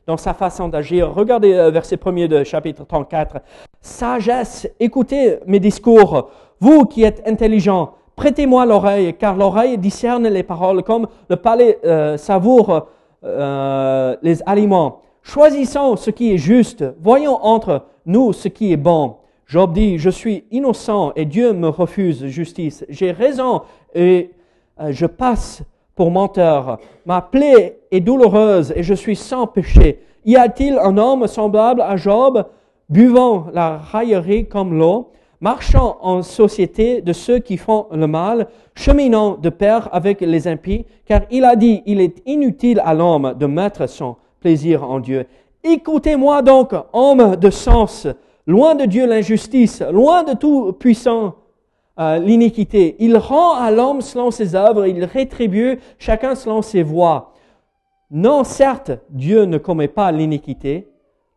[0.07, 1.13] dans sa façon d'agir.
[1.13, 3.37] Regardez le verset 1er de chapitre 34.
[3.81, 6.31] Sagesse, écoutez mes discours.
[6.61, 12.17] Vous qui êtes intelligents, prêtez-moi l'oreille, car l'oreille discerne les paroles comme le palais euh,
[12.17, 12.89] savoure
[13.25, 15.01] euh, les aliments.
[15.23, 16.85] Choisissons ce qui est juste.
[17.01, 19.17] Voyons entre nous ce qui est bon.
[19.47, 22.85] Job dit, je suis innocent et Dieu me refuse justice.
[22.89, 23.63] J'ai raison
[23.95, 24.31] et
[24.81, 25.63] euh, je passe
[26.01, 26.79] pour menteur.
[27.05, 30.01] Ma plaie est douloureuse et je suis sans péché.
[30.25, 32.47] Y a-t-il un homme semblable à Job,
[32.89, 35.11] buvant la raillerie comme l'eau,
[35.43, 40.87] marchant en société de ceux qui font le mal, cheminant de pair avec les impies,
[41.05, 45.27] car il a dit, il est inutile à l'homme de mettre son plaisir en Dieu.
[45.63, 48.07] Écoutez-moi donc, homme de sens,
[48.47, 51.35] loin de Dieu l'injustice, loin de tout puissant
[52.01, 52.97] euh, l'iniquité.
[52.99, 57.35] Il rend à l'homme selon ses œuvres, il rétribue chacun selon ses voies.
[58.11, 60.89] Non, certes, Dieu ne commet pas l'iniquité,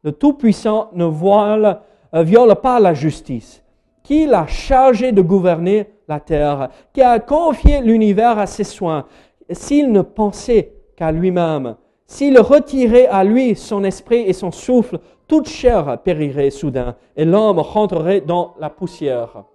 [0.04, 3.62] le Tout-Puissant ne euh, viole pas la justice.
[4.04, 9.06] Qui l'a chargé de gouverner la terre, qui a confié l'univers à ses soins,
[9.50, 15.48] s'il ne pensait qu'à lui-même, s'il retirait à lui son esprit et son souffle, toute
[15.48, 19.46] chair périrait soudain et l'homme rentrerait dans la poussière.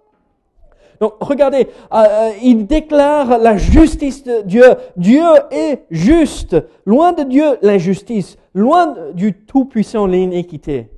[0.99, 4.65] Donc regardez, euh, euh, il déclare la justice de Dieu.
[4.97, 6.57] Dieu est juste.
[6.85, 8.37] Loin de Dieu l'injustice.
[8.53, 10.89] Loin du Tout-Puissant l'iniquité.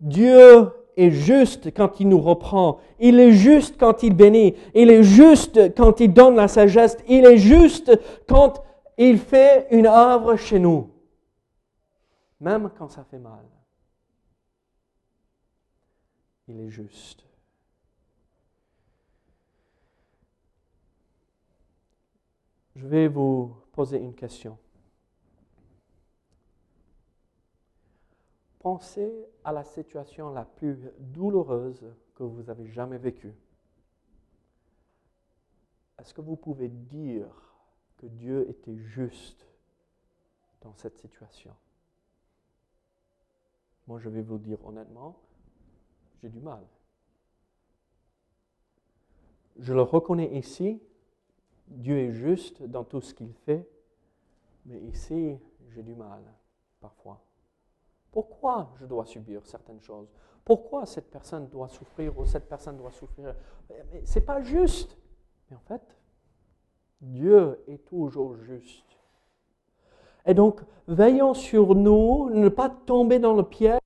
[0.00, 2.78] Dieu est juste quand il nous reprend.
[3.00, 4.54] Il est juste quand il bénit.
[4.74, 6.96] Il est juste quand il donne la sagesse.
[7.08, 8.62] Il est juste quand
[8.96, 10.88] il fait une œuvre chez nous.
[12.40, 13.44] Même quand ça fait mal.
[16.46, 17.27] Il est juste.
[22.78, 24.56] Je vais vous poser une question.
[28.60, 33.34] Pensez à la situation la plus douloureuse que vous avez jamais vécue.
[35.98, 37.26] Est-ce que vous pouvez dire
[37.96, 39.44] que Dieu était juste
[40.60, 41.56] dans cette situation?
[43.88, 45.18] Moi, je vais vous dire honnêtement,
[46.22, 46.64] j'ai du mal.
[49.58, 50.80] Je le reconnais ici,
[51.70, 53.68] Dieu est juste dans tout ce qu'il fait,
[54.66, 55.38] mais ici,
[55.70, 56.22] j'ai du mal
[56.80, 57.20] parfois.
[58.10, 60.08] Pourquoi je dois subir certaines choses?
[60.44, 63.34] Pourquoi cette personne doit souffrir ou cette personne doit souffrir?
[64.04, 64.96] Ce n'est pas juste.
[65.50, 65.82] Mais en fait,
[67.00, 68.86] Dieu est toujours juste.
[70.24, 73.80] Et donc, veillons sur nous, ne pas tomber dans le piège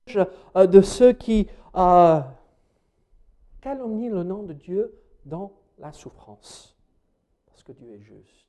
[0.55, 2.21] euh, de ceux qui euh,
[3.61, 4.93] calomnient le nom de Dieu
[5.25, 6.72] dans la souffrance
[7.65, 8.45] que Dieu est juste.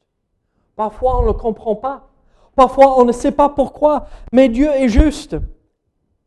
[0.77, 2.09] Parfois, on ne comprend pas.
[2.57, 5.37] Parfois, on ne sait pas pourquoi, mais Dieu est juste.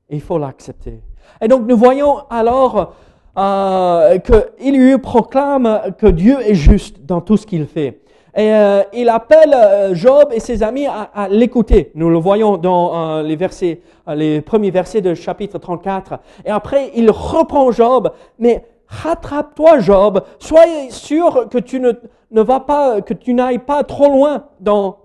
[0.10, 1.02] il faut l'accepter.
[1.42, 2.94] Et donc, nous voyons alors
[3.38, 8.02] euh, qu'Éliu proclame que Dieu est juste dans tout ce qu'il fait.
[8.38, 11.92] Et euh, il appelle euh, Job et ses amis à, l'écouter.
[11.96, 16.20] Nous le voyons dans euh, les versets, les premiers versets de chapitre 34.
[16.46, 20.24] Et après, il reprend Job, mais rattrape-toi, Job.
[20.38, 21.94] Sois sûr que tu ne,
[22.32, 24.98] ne vas pas, que tu n'ailles pas trop loin dans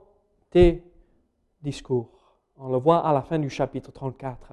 [0.51, 0.83] tes
[1.63, 2.09] discours.
[2.59, 4.53] On le voit à la fin du chapitre 34.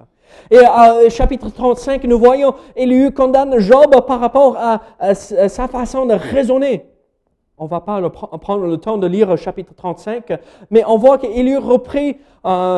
[0.50, 6.14] Et au chapitre 35, nous voyons Élu condamne Job par rapport à, sa façon de
[6.14, 6.86] raisonner.
[7.56, 10.32] On va pas prendre le temps de lire le chapitre 35,
[10.70, 11.60] mais on voit qu'Élu euh,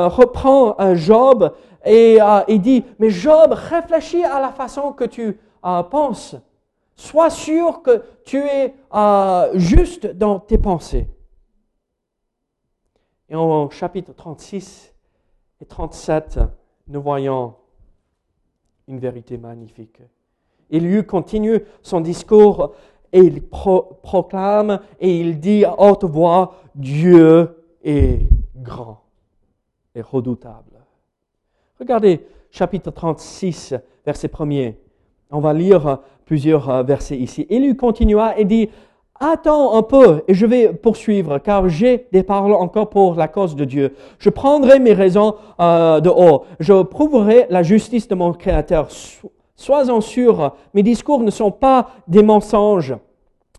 [0.09, 1.52] reprend euh, Job
[1.85, 6.37] et euh, dit, mais Job, réfléchis à la façon que tu euh, penses.
[6.96, 11.09] Sois sûr que tu es euh, juste dans tes pensées.
[13.28, 14.92] Et en chapitre 36
[15.61, 16.40] et 37,
[16.88, 17.55] nous voyons
[18.88, 20.00] une vérité magnifique.
[20.70, 22.74] Lui continue son discours
[23.12, 28.20] et il proclame et il dit à haute voix, Dieu est
[28.57, 29.02] grand
[29.94, 30.81] et redoutable.
[31.78, 33.74] Regardez chapitre 36,
[34.05, 34.76] verset 1er.
[35.31, 36.00] On va lire
[36.33, 37.47] plusieurs euh, versets ici.
[37.51, 38.71] Lui continua et dit,
[39.21, 43.55] Attends un peu et je vais poursuivre, car j'ai des paroles encore pour la cause
[43.55, 43.95] de Dieu.
[44.18, 46.45] Je prendrai mes raisons euh, de haut.
[46.59, 48.88] Je prouverai la justice de mon Créateur.
[49.55, 52.97] Sois-en sûr, mes discours ne sont pas des mensonges.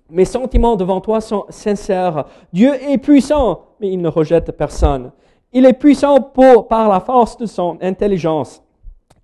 [0.10, 2.26] Mes sentiments devant toi sont sincères.
[2.52, 5.12] Dieu est puissant, mais il ne rejette personne.
[5.54, 6.20] Il est puissant
[6.68, 8.64] par la force de son intelligence.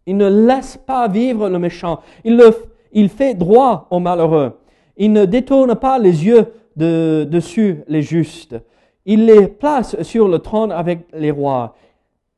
[0.05, 1.99] Il ne laisse pas vivre le méchant.
[2.23, 2.51] Il, le,
[2.91, 4.59] il fait droit aux malheureux.
[4.97, 8.55] Il ne détourne pas les yeux de, dessus les justes.
[9.05, 11.75] Il les place sur le trône avec les rois.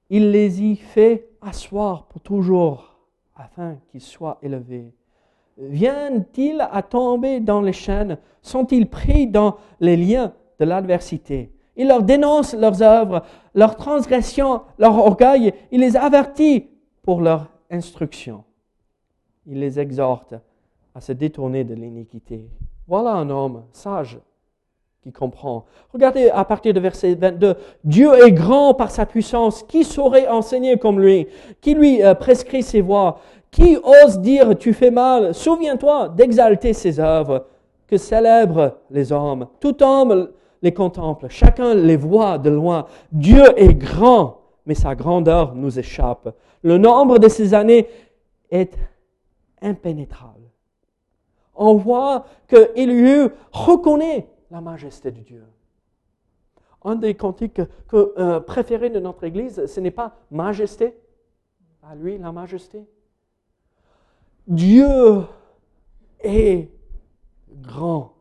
[0.09, 2.95] Il les y fait asseoir pour toujours
[3.35, 4.93] afin qu'ils soient élevés.
[5.57, 8.17] Viennent-ils à tomber dans les chaînes?
[8.41, 11.51] Sont-ils pris dans les liens de l'adversité?
[11.75, 13.23] Il leur dénonce leurs œuvres,
[13.55, 15.53] leurs transgressions, leur orgueil.
[15.71, 16.67] Il les avertit
[17.01, 18.43] pour leur instruction.
[19.51, 20.33] Il les exhorte
[20.95, 22.49] à se détourner de l'iniquité.
[22.87, 24.17] Voilà un homme sage
[25.03, 25.65] qui comprend.
[25.93, 29.63] Regardez à partir de verset 22, Dieu est grand par sa puissance.
[29.63, 31.27] Qui saurait enseigner comme lui?
[31.59, 33.19] Qui lui euh, prescrit ses voies?
[33.51, 37.45] Qui ose dire tu fais mal Souviens-toi d'exalter ses œuvres
[37.87, 39.47] que célèbrent les hommes.
[39.59, 40.29] Tout homme
[40.61, 42.85] les contemple, chacun les voit de loin.
[43.11, 46.33] Dieu est grand, mais sa grandeur nous échappe.
[46.63, 47.87] Le nombre de ses années
[48.51, 48.77] est
[49.61, 50.49] impénétrable.
[51.55, 55.43] On voit que Élu reconnaît la majesté de Dieu.
[56.83, 60.97] Un des cantiques que, euh, préférés de notre Église, ce n'est pas majesté,
[61.83, 62.83] à lui la majesté.
[64.47, 64.87] Dieu
[66.23, 66.69] est
[67.61, 68.13] grand.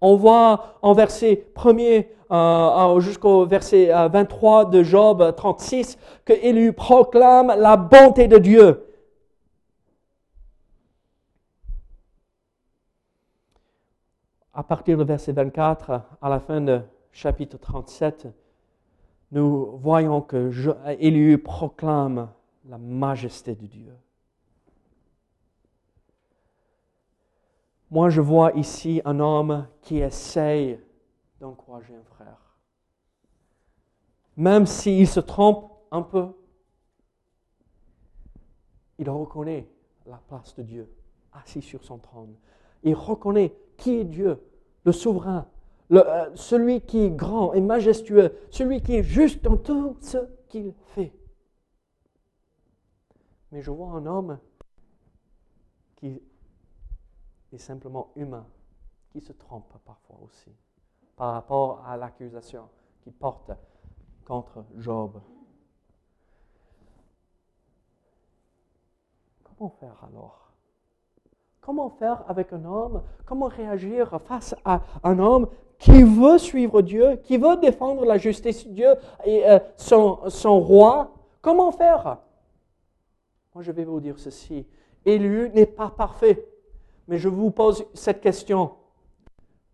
[0.00, 6.72] On voit en verset 1er euh, jusqu'au verset 23 euh, de Job 36 que Élu
[6.72, 8.89] proclame la bonté de Dieu.
[14.60, 16.80] À partir du verset 24, à la fin du
[17.12, 18.28] chapitre 37,
[19.32, 20.50] nous voyons que
[20.98, 22.28] Élu proclame
[22.68, 23.96] la majesté de Dieu.
[27.90, 30.78] Moi, je vois ici un homme qui essaye
[31.40, 32.58] d'encourager un frère.
[34.36, 36.36] Même s'il se trompe un peu,
[38.98, 39.66] il reconnaît
[40.04, 40.94] la place de Dieu
[41.32, 42.34] assis sur son trône.
[42.82, 44.38] Il reconnaît qui est Dieu,
[44.84, 45.46] le souverain,
[45.92, 50.18] euh, celui qui est grand et majestueux, celui qui est juste dans tout ce
[50.48, 51.12] qu'il fait.
[53.52, 54.38] Mais je vois un homme
[55.96, 56.22] qui
[57.52, 58.46] est simplement humain,
[59.10, 60.50] qui se trompe parfois aussi
[61.16, 62.68] par rapport à l'accusation
[63.02, 63.50] qu'il porte
[64.24, 65.20] contre Job.
[69.44, 70.49] Comment faire alors?
[71.60, 73.02] Comment faire avec un homme?
[73.26, 75.48] Comment réagir face à un homme
[75.78, 78.94] qui veut suivre Dieu, qui veut défendre la justice de Dieu
[79.24, 81.14] et euh, son, son roi?
[81.40, 82.18] Comment faire?
[83.54, 84.66] Moi, je vais vous dire ceci.
[85.04, 86.46] Élu n'est pas parfait.
[87.08, 88.76] Mais je vous pose cette question.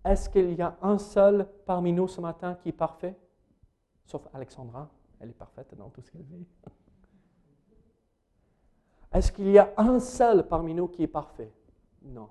[0.05, 3.17] Est-ce qu'il y a un seul parmi nous ce matin qui est parfait?
[4.05, 4.89] Sauf Alexandra,
[5.21, 6.47] elle est parfaite dans tout ce qu'elle vit.
[9.13, 11.53] Est-ce qu'il y a un seul parmi nous qui est parfait?
[12.15, 12.29] Non.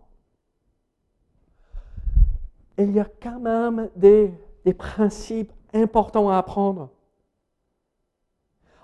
[2.78, 4.32] Il y a quand même des,
[4.78, 6.90] principes importants à apprendre.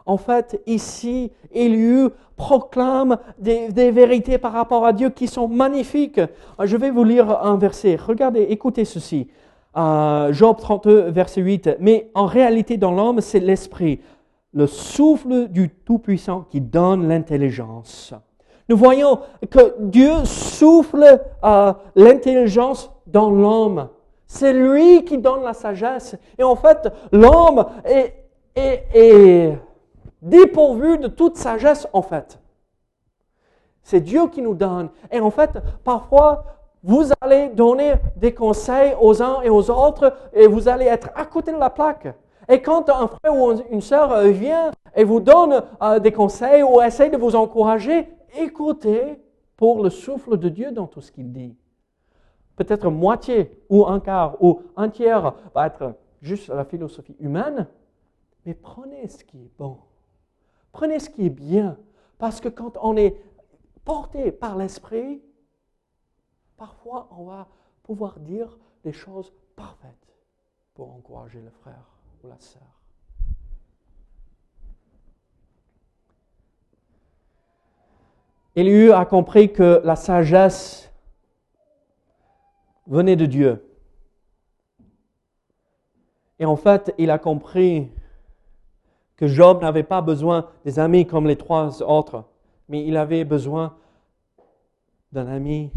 [0.05, 6.21] En fait, ici, Élu proclame des, vérités par rapport à Dieu qui sont magnifiques.
[6.63, 7.95] Je vais vous lire un verset.
[7.95, 9.29] Regardez, écoutez ceci.
[9.77, 11.77] Euh, Job 32, verset 8.
[11.79, 14.01] Mais en réalité, dans l'homme, c'est l'esprit,
[14.53, 18.13] le souffle du Tout-Puissant qui donne l'intelligence.
[18.71, 19.19] Nous voyons
[19.49, 23.89] que Dieu souffle euh, l'intelligence dans l'homme.
[24.27, 26.15] C'est lui qui donne la sagesse.
[26.37, 28.13] Et en fait, l'homme est,
[28.55, 29.59] est, est
[30.21, 32.39] dépourvu de toute sagesse en fait.
[33.83, 34.87] C'est Dieu qui nous donne.
[35.11, 35.49] Et en fait,
[35.83, 36.45] parfois,
[36.81, 41.25] vous allez donner des conseils aux uns et aux autres et vous allez être à
[41.25, 42.07] côté de la plaque.
[42.47, 46.81] Et quand un frère ou une sœur vient et vous donne euh, des conseils ou
[46.81, 49.21] essaie de vous encourager, écoutez
[49.57, 51.55] pour le souffle de Dieu dans tout ce qu'il dit.
[52.55, 57.67] Peut-être moitié ou un quart ou un tiers va être juste la philosophie humaine,
[58.45, 59.77] mais prenez ce qui est bon
[60.71, 61.77] Prenez ce qui est bien,
[62.17, 63.17] parce que quand on est
[63.83, 65.21] porté par l'Esprit,
[66.57, 67.47] parfois on va
[67.83, 70.15] pouvoir dire des choses parfaites
[70.73, 71.89] pour encourager le frère
[72.23, 72.80] ou la sœur.
[78.55, 80.91] Élu a compris que la sagesse
[82.85, 83.65] venait de Dieu.
[86.37, 87.91] Et en fait, il a compris
[89.15, 92.25] que Job n'avait pas besoin des amis comme les trois autres,
[92.67, 93.77] mais il avait besoin
[95.11, 95.71] d'un ami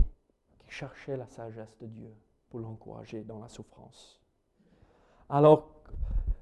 [0.59, 2.11] qui cherchait la sagesse de Dieu
[2.49, 4.21] pour l'encourager dans la souffrance.
[5.29, 5.69] Alors,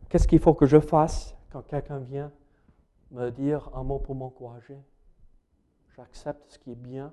[0.08, 2.30] qu'est-ce qu'il faut que je fasse quand quelqu'un vient
[3.10, 4.78] me dire un mot pour m'encourager?
[5.96, 7.12] J'accepte ce qui est bien,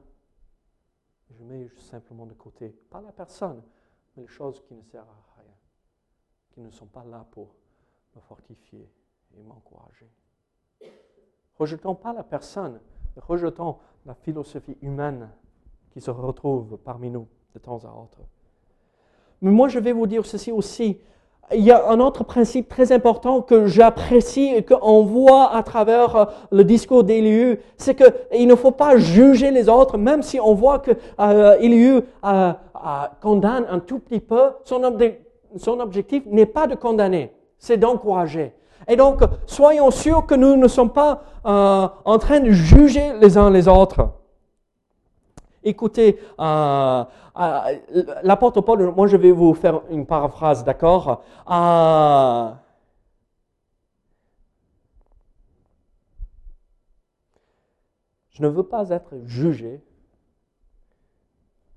[1.31, 3.61] je mets simplement de côté, pas la personne,
[4.15, 5.53] mais les choses qui ne servent à rien,
[6.51, 7.53] qui ne sont pas là pour
[8.15, 8.89] me fortifier
[9.37, 10.09] et m'encourager.
[11.57, 12.79] Rejetons pas la personne,
[13.17, 15.29] rejetons la philosophie humaine
[15.91, 18.19] qui se retrouve parmi nous de temps à autre.
[19.41, 20.99] Mais moi, je vais vous dire ceci aussi.
[21.53, 26.15] Il y a un autre principe très important que j'apprécie et qu'on voit à travers
[26.15, 30.53] euh, le discours d'Éliu, c'est qu'il ne faut pas juger les autres, même si on
[30.53, 32.51] voit que euh, Éliu euh,
[33.21, 34.51] condamne un tout petit peu.
[34.63, 38.53] Son, objectif n'est pas de condamner, c'est d'encourager.
[38.87, 43.37] Et donc, soyons sûrs que nous ne sommes pas euh, en train de juger les
[43.37, 44.09] uns les autres.
[45.63, 47.03] Écoutez, euh,
[47.37, 47.77] euh,
[48.23, 51.23] l'apôtre Paul, moi je vais vous faire une paraphrase, d'accord?
[51.49, 52.51] Euh,
[58.39, 59.83] Je ne veux pas être jugé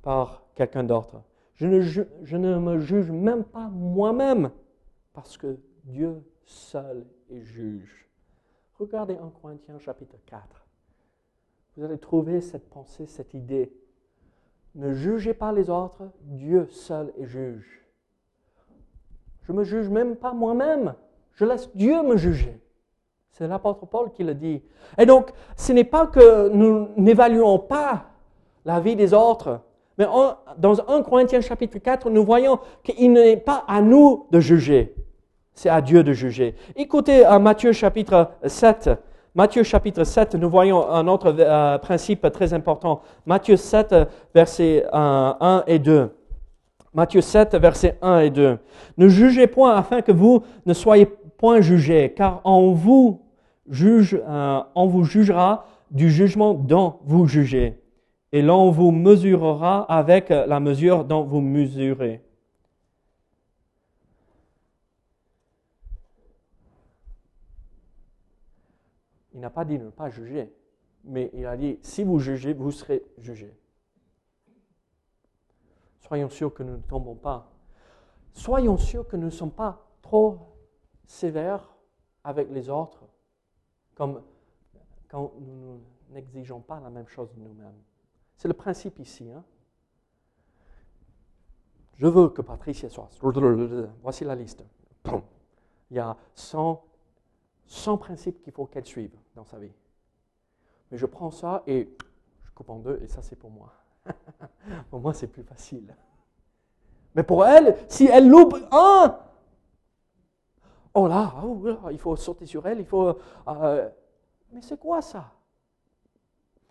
[0.01, 1.21] par quelqu'un d'autre.
[1.55, 4.53] Je ne, je ne me juge même pas moi-même
[5.13, 8.09] parce que Dieu seul est juge.
[8.79, 10.62] Regardez en Corinthiens chapitre 4.
[11.77, 13.73] Vous allez trouver cette pensée, cette idée.
[14.75, 17.87] Ne jugez pas les autres, Dieu seul est juge.
[19.43, 20.95] Je ne me juge même pas moi-même.
[21.33, 22.61] Je laisse Dieu me juger.
[23.31, 24.63] C'est l'apôtre Paul qui le dit.
[24.99, 28.11] Et donc, ce n'est pas que nous n'évaluons pas
[28.65, 29.61] la vie des autres,
[29.99, 30.07] mais
[30.59, 34.95] dans 1 Corinthiens chapitre 4, nous voyons qu'il n'est pas à nous de juger,
[35.55, 36.55] c'est à Dieu de juger.
[36.77, 38.91] Écoutez à Matthieu chapitre 7.
[39.35, 43.01] Matthieu chapitre 7, nous voyons un autre euh, principe très important.
[43.25, 43.95] Matthieu 7,
[44.35, 46.11] versets 1 et 2.
[46.93, 48.59] Matthieu 7, versets 1 et 2.
[48.99, 51.07] Ne jugez point afin que vous ne soyez
[51.39, 53.23] point jugés, car on vous,
[53.67, 57.81] juge, euh, on vous jugera du jugement dont vous jugez,
[58.33, 62.21] et l'on vous mesurera avec la mesure dont vous mesurez.
[69.35, 70.53] Il n'a pas dit ne pas juger,
[71.05, 73.57] mais il a dit, si vous jugez, vous serez jugés.
[76.01, 77.51] Soyons sûrs que nous ne tombons pas.
[78.33, 80.39] Soyons sûrs que nous ne sommes pas trop
[81.07, 81.75] sévères
[82.25, 83.05] avec les autres,
[83.95, 84.23] comme
[85.09, 85.81] quand nous
[86.11, 87.81] n'exigeons pas la même chose de nous-mêmes.
[88.37, 89.31] C'est le principe ici.
[89.31, 89.45] Hein?
[91.97, 93.11] Je veux que Patricia soit.
[94.03, 94.65] Voici la liste.
[95.91, 96.83] Il y a 100
[97.67, 99.73] 100 principes qu'il faut qu'elle suive dans sa vie.
[100.91, 101.95] Mais je prends ça et
[102.45, 103.73] je coupe en deux et ça c'est pour moi.
[104.91, 105.95] pour moi c'est plus facile.
[107.15, 109.19] Mais pour elle, si elle loupe un,
[110.95, 113.17] oh là, oh il faut sauter sur elle, il faut...
[113.49, 113.91] Euh,
[114.53, 115.33] mais c'est quoi ça?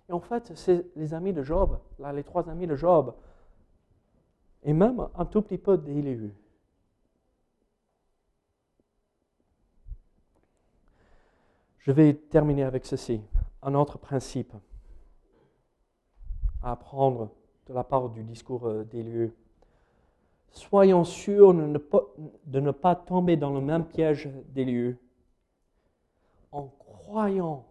[0.10, 3.14] Et en fait, c'est les amis de Job, là, les trois amis de Job,
[4.64, 6.34] et même un tout petit peu d'Élihu.
[11.82, 13.22] Je vais terminer avec ceci,
[13.64, 14.54] un autre principe
[16.62, 17.32] à apprendre
[17.68, 19.36] de la part du discours euh, des lieux.
[20.52, 24.98] Soyons sûrs de ne pas tomber dans le même piège des lieux
[26.52, 27.66] en croyant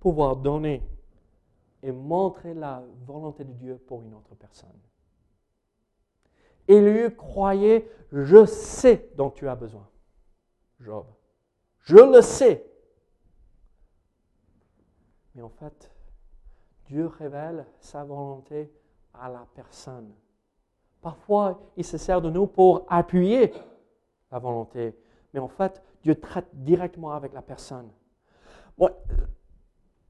[0.00, 0.82] pouvoir donner
[1.82, 4.70] et montrer la volonté de Dieu pour une autre personne.
[6.66, 9.86] Élu croyait, je sais dont tu as besoin.
[10.80, 11.06] Job,
[11.82, 12.64] je le sais.
[15.38, 15.88] Mais en fait,
[16.86, 18.72] Dieu révèle sa volonté
[19.14, 20.12] à la personne.
[21.00, 23.54] Parfois, il se sert de nous pour appuyer
[24.32, 24.98] la volonté.
[25.32, 27.88] Mais en fait, Dieu traite directement avec la personne.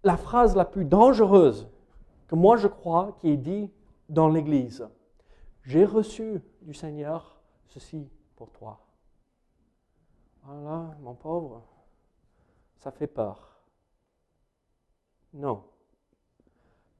[0.02, 1.68] la phrase la plus dangereuse
[2.26, 3.70] que moi je crois qui est dit
[4.08, 4.88] dans l'Église,
[5.62, 8.80] j'ai reçu du Seigneur ceci pour toi.
[10.42, 11.62] Voilà, mon pauvre,
[12.78, 13.57] ça fait peur.
[15.34, 15.62] Non.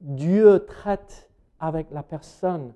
[0.01, 2.73] Dieu traite avec la personne.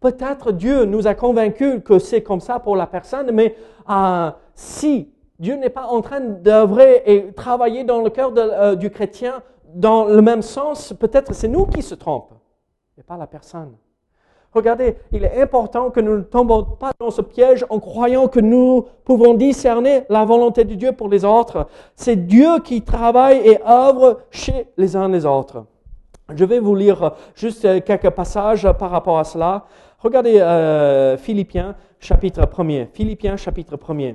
[0.00, 3.56] Peut-être Dieu nous a convaincus que c'est comme ça pour la personne, mais
[3.90, 8.90] euh, si Dieu n'est pas en train d'œuvrer et travailler dans le cœur euh, du
[8.90, 9.42] chrétien
[9.74, 12.38] dans le même sens, peut-être c'est nous qui se trompons
[12.96, 13.76] et pas la personne.
[14.54, 18.40] Regardez, il est important que nous ne tombons pas dans ce piège en croyant que
[18.40, 21.66] nous pouvons discerner la volonté de Dieu pour les autres.
[21.94, 25.64] C'est Dieu qui travaille et œuvre chez les uns les autres.
[26.34, 29.66] Je vais vous lire juste quelques passages par rapport à cela.
[29.98, 34.14] Regardez euh, Philippiens chapitre 1 Philippiens chapitre 1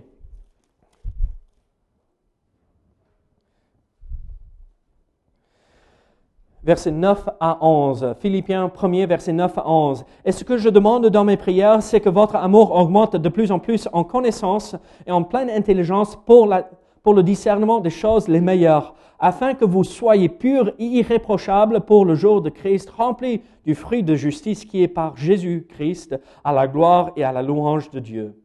[6.63, 8.15] versets 9 à 11.
[8.19, 10.05] Philippiens 1er, verset 9 à 11.
[10.25, 13.51] Et ce que je demande dans mes prières, c'est que votre amour augmente de plus
[13.51, 18.95] en plus en connaissance et en pleine intelligence pour, le discernement des choses les meilleures,
[19.19, 24.03] afin que vous soyez purs et irréprochables pour le jour de Christ, remplis du fruit
[24.03, 28.42] de justice qui est par Jésus-Christ, à la gloire et à la louange de Dieu.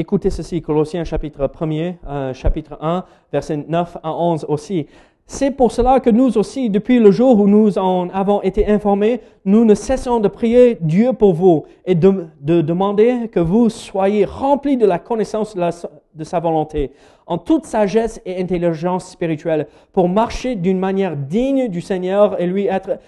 [0.00, 4.86] Écoutez ceci, Colossiens chapitre 1er, euh, chapitre 1, versets 9 à 11 aussi.
[5.26, 9.20] C'est pour cela que nous aussi, depuis le jour où nous en avons été informés,
[9.44, 14.76] nous ne cessons de prier Dieu pour vous et de, demander que vous soyez remplis
[14.76, 16.92] de la connaissance de, sa volonté,
[17.26, 22.68] en toute sagesse et intelligence spirituelle, pour marcher d'une manière digne du Seigneur et lui
[22.68, 23.00] être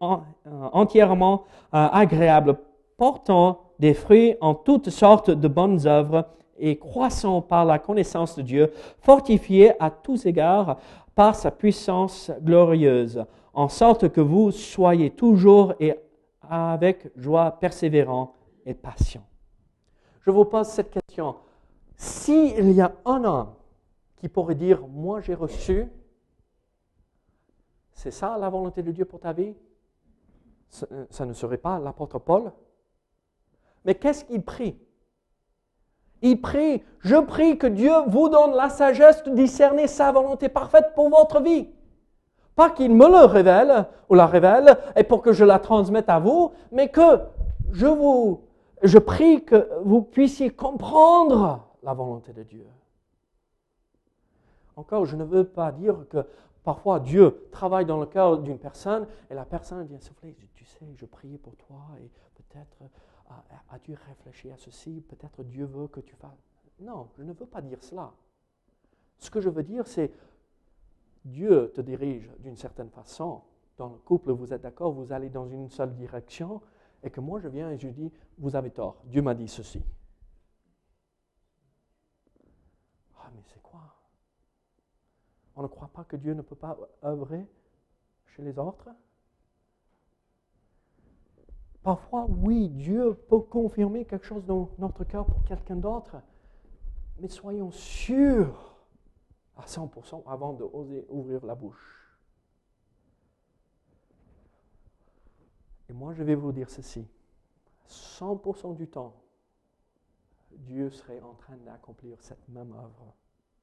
[0.00, 1.44] entièrement
[1.74, 2.56] euh, agréable,
[2.96, 6.26] portant des fruits en toutes sortes de bonnes œuvres
[6.58, 10.78] et croissant par la connaissance de Dieu, fortifié à tous égards
[11.14, 13.24] par sa puissance glorieuse,
[13.54, 15.94] en sorte que vous soyez toujours et
[16.48, 19.24] avec joie persévérant et patient.
[20.20, 21.36] Je vous pose cette question.
[21.96, 23.48] S'il y a un homme
[24.16, 25.86] qui pourrait dire, moi j'ai reçu,
[27.92, 29.54] c'est ça la volonté de Dieu pour ta vie,
[30.68, 32.52] ça ne serait pas l'apôtre Paul?
[33.88, 34.78] Mais qu'est-ce qu'il prie?
[36.20, 40.92] Il prie, je prie que Dieu vous donne la sagesse de discerner sa volonté parfaite
[40.94, 41.70] pour votre vie.
[42.54, 46.18] Pas qu'il me le révèle ou la révèle et pour que je la transmette à
[46.18, 47.20] vous, mais que
[47.72, 48.42] je vous,
[48.82, 52.66] je prie que vous puissiez comprendre la volonté de Dieu.
[54.76, 56.26] Encore, je ne veux pas dire que
[56.62, 60.84] parfois Dieu travaille dans le cœur d'une personne et la personne vient souffler, tu sais,
[60.94, 62.90] je priais pour toi et peut-être
[63.70, 65.00] as-tu réfléchi à ceci?
[65.00, 66.52] Peut-être Dieu veut que tu fasses.
[66.80, 68.12] Non, je ne veux pas dire cela.
[69.18, 70.12] Ce que je veux dire, c'est
[71.24, 73.42] Dieu te dirige d'une certaine façon.
[73.76, 76.60] Dans le couple, vous êtes d'accord, vous allez dans une seule direction,
[77.02, 79.82] et que moi je viens et je dis, vous avez tort, Dieu m'a dit ceci.
[83.18, 83.82] Ah, mais c'est quoi?
[85.54, 87.46] On ne croit pas que Dieu ne peut pas œuvrer
[88.26, 88.88] chez les autres?
[91.88, 96.20] Parfois, oui, Dieu peut confirmer quelque chose dans notre cœur pour quelqu'un d'autre,
[97.18, 98.76] mais soyons sûrs
[99.56, 102.18] à 100% avant de oser ouvrir la bouche.
[105.88, 107.08] Et moi, je vais vous dire ceci.
[107.88, 109.14] 100% du temps,
[110.50, 113.14] Dieu serait en train d'accomplir cette même œuvre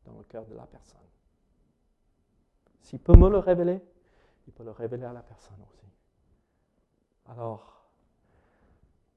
[0.03, 0.97] dans le cœur de la personne.
[2.81, 3.79] S'il peut me le révéler,
[4.47, 5.85] il peut le révéler à la personne aussi.
[7.27, 7.74] Alors,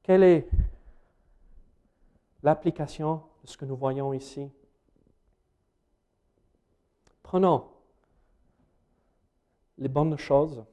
[0.09, 0.48] quelle est
[2.42, 4.50] l'application de ce que nous voyons ici?
[7.22, 7.66] Prenons
[9.76, 10.64] les bonnes choses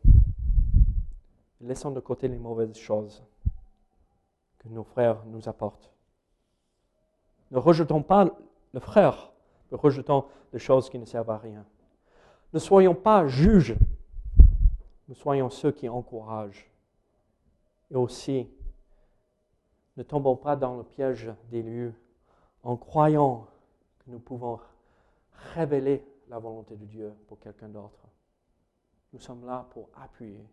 [1.60, 3.26] et laissons de côté les mauvaises choses
[4.60, 5.92] que nos frères nous apportent.
[7.52, 8.34] Ne rejetons pas
[8.72, 9.34] le frère,
[9.70, 11.66] ne rejetons des choses qui ne servent à rien.
[12.54, 13.76] Ne soyons pas juges,
[15.10, 16.72] nous soyons ceux qui encouragent
[17.92, 18.48] et aussi
[19.98, 21.94] ne tombons pas dans le piège des lieux
[22.64, 23.48] en croyant
[24.00, 24.60] que nous pouvons
[25.54, 28.08] révéler la volonté de Dieu pour quelqu'un d'autre.
[29.14, 30.46] Nous sommes là pour appuyer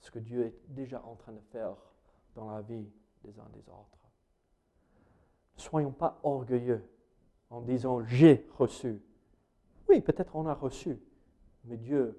[0.00, 1.76] ce que Dieu est déjà en train de faire
[2.34, 2.88] dans la vie
[3.22, 3.98] des uns des autres.
[5.56, 6.82] Ne soyons pas orgueilleux
[7.50, 9.00] en disant j'ai reçu.
[9.88, 10.98] Oui, peut-être on a reçu,
[11.64, 12.18] mais Dieu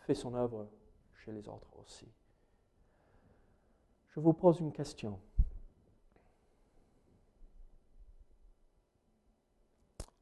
[0.00, 0.68] fait son œuvre
[1.14, 2.06] chez les autres aussi.
[4.10, 5.18] Je vous pose une question.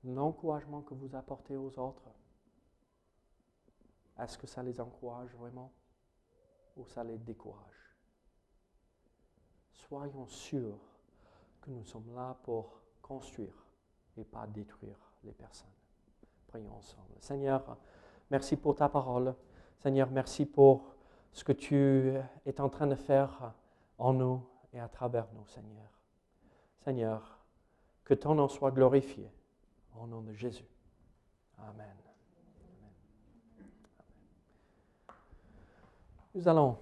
[0.04, 2.08] L'encouragement que vous apportez aux autres,
[4.18, 5.72] est-ce que ça les encourage vraiment
[6.76, 7.96] ou ça les décourage?
[9.72, 10.78] Soyons sûrs
[11.60, 13.66] que nous sommes là pour construire
[14.16, 15.68] et pas détruire les personnes.
[16.46, 17.14] Prions ensemble.
[17.20, 17.76] Seigneur,
[18.30, 19.34] merci pour ta parole.
[19.78, 20.94] Seigneur, merci pour
[21.32, 23.54] ce que tu es en train de faire
[23.98, 24.42] en nous
[24.72, 25.88] et à travers nous, Seigneur.
[26.80, 27.38] Seigneur,
[28.04, 29.30] que ton nom soit glorifié.
[30.00, 30.64] Au nom de Jésus.
[31.58, 31.96] Amen.
[36.34, 36.78] Nous allons